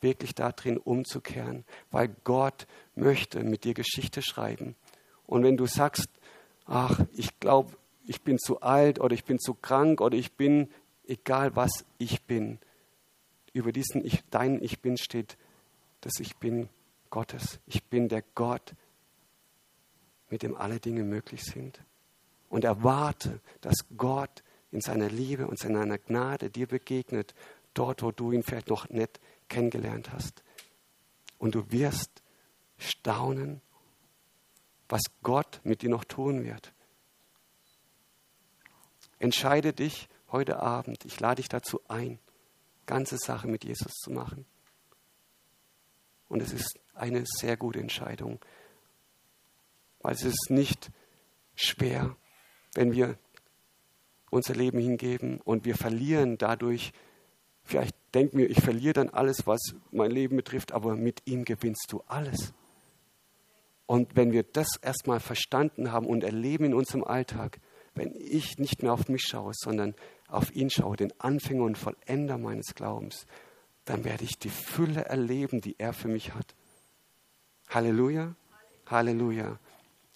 [0.00, 4.76] wirklich darin umzukehren, weil Gott möchte mit dir Geschichte schreiben.
[5.26, 6.08] Und wenn du sagst,
[6.66, 7.72] ach, ich glaube,
[8.04, 10.70] ich bin zu alt oder ich bin zu krank oder ich bin,
[11.06, 12.58] egal was ich bin.
[13.52, 15.38] Über diesen ich, dein Ich bin steht,
[16.02, 16.68] dass ich bin
[17.10, 17.60] Gottes.
[17.66, 18.74] Ich bin der Gott,
[20.30, 21.80] mit dem alle Dinge möglich sind.
[22.48, 27.34] Und erwarte, dass Gott in seiner Liebe und seiner Gnade dir begegnet,
[27.74, 30.42] dort, wo du ihn vielleicht noch nicht kennengelernt hast.
[31.38, 32.22] Und du wirst
[32.78, 33.60] staunen,
[34.88, 36.72] was Gott mit dir noch tun wird.
[39.18, 42.18] Entscheide dich heute Abend, ich lade dich dazu ein,
[42.86, 44.46] ganze Sache mit Jesus zu machen.
[46.28, 48.38] Und es ist eine sehr gute Entscheidung,
[50.08, 50.90] weil es ist nicht
[51.54, 52.16] schwer,
[52.72, 53.18] wenn wir
[54.30, 56.94] unser Leben hingeben und wir verlieren dadurch,
[57.62, 61.88] vielleicht denken wir, ich verliere dann alles, was mein Leben betrifft, aber mit ihm gewinnst
[61.90, 62.54] du alles.
[63.84, 67.60] Und wenn wir das erstmal verstanden haben und erleben in unserem Alltag,
[67.94, 69.94] wenn ich nicht mehr auf mich schaue, sondern
[70.26, 73.26] auf ihn schaue, den Anfänger und Vollender meines Glaubens,
[73.84, 76.54] dann werde ich die Fülle erleben, die er für mich hat.
[77.68, 78.34] Halleluja,
[78.86, 79.58] Halleluja.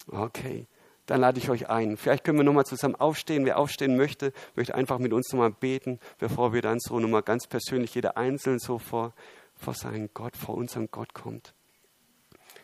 [0.07, 0.67] Okay,
[1.05, 1.97] dann lade ich euch ein.
[1.97, 3.45] Vielleicht können wir nochmal zusammen aufstehen.
[3.45, 7.47] Wer aufstehen möchte, möchte einfach mit uns nochmal beten, bevor wir dann so nochmal ganz
[7.47, 9.13] persönlich jeder einzeln so vor,
[9.55, 11.53] vor seinen Gott, vor unserem Gott kommt.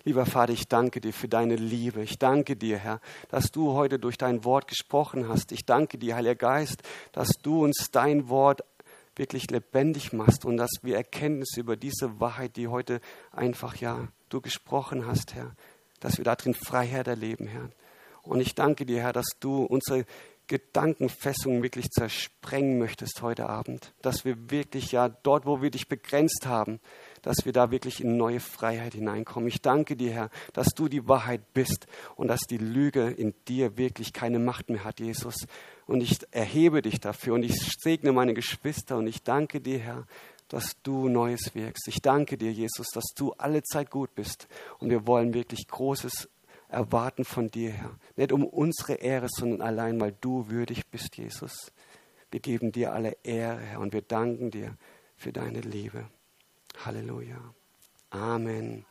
[0.06, 2.02] Lieber Vater, ich danke dir für deine Liebe.
[2.02, 5.52] Ich danke dir, Herr, dass du heute durch dein Wort gesprochen hast.
[5.52, 8.64] Ich danke dir, Heiliger Geist, dass du uns dein Wort
[9.18, 14.40] wirklich lebendig machst und dass wir Erkenntnis über diese Wahrheit, die heute einfach, ja, du
[14.40, 15.54] gesprochen hast, Herr,
[16.00, 17.70] dass wir darin Freiheit erleben, Herr.
[18.24, 20.06] Und ich danke dir, Herr, dass du unsere
[20.50, 23.94] Gedankenfessung wirklich zersprengen möchtest heute Abend.
[24.02, 26.80] Dass wir wirklich, ja, dort, wo wir dich begrenzt haben,
[27.22, 29.48] dass wir da wirklich in neue Freiheit hineinkommen.
[29.48, 31.86] Ich danke dir, Herr, dass du die Wahrheit bist
[32.16, 35.36] und dass die Lüge in dir wirklich keine Macht mehr hat, Jesus.
[35.86, 40.08] Und ich erhebe dich dafür und ich segne meine Geschwister und ich danke dir, Herr,
[40.50, 41.88] dass du Neues wirkst.
[41.88, 44.48] Ich danke dir, Jesus, dass du alle Zeit gut bist.
[44.80, 46.28] Und wir wollen wirklich Großes
[46.68, 47.98] erwarten von dir, Herr.
[48.16, 51.72] Nicht um unsere Ehre, sondern allein, weil du würdig bist, Jesus.
[52.32, 54.76] Wir geben dir alle Ehre, Herr, und wir danken dir
[55.16, 56.10] für deine Liebe.
[56.84, 57.54] Halleluja.
[58.12, 58.89] Amen.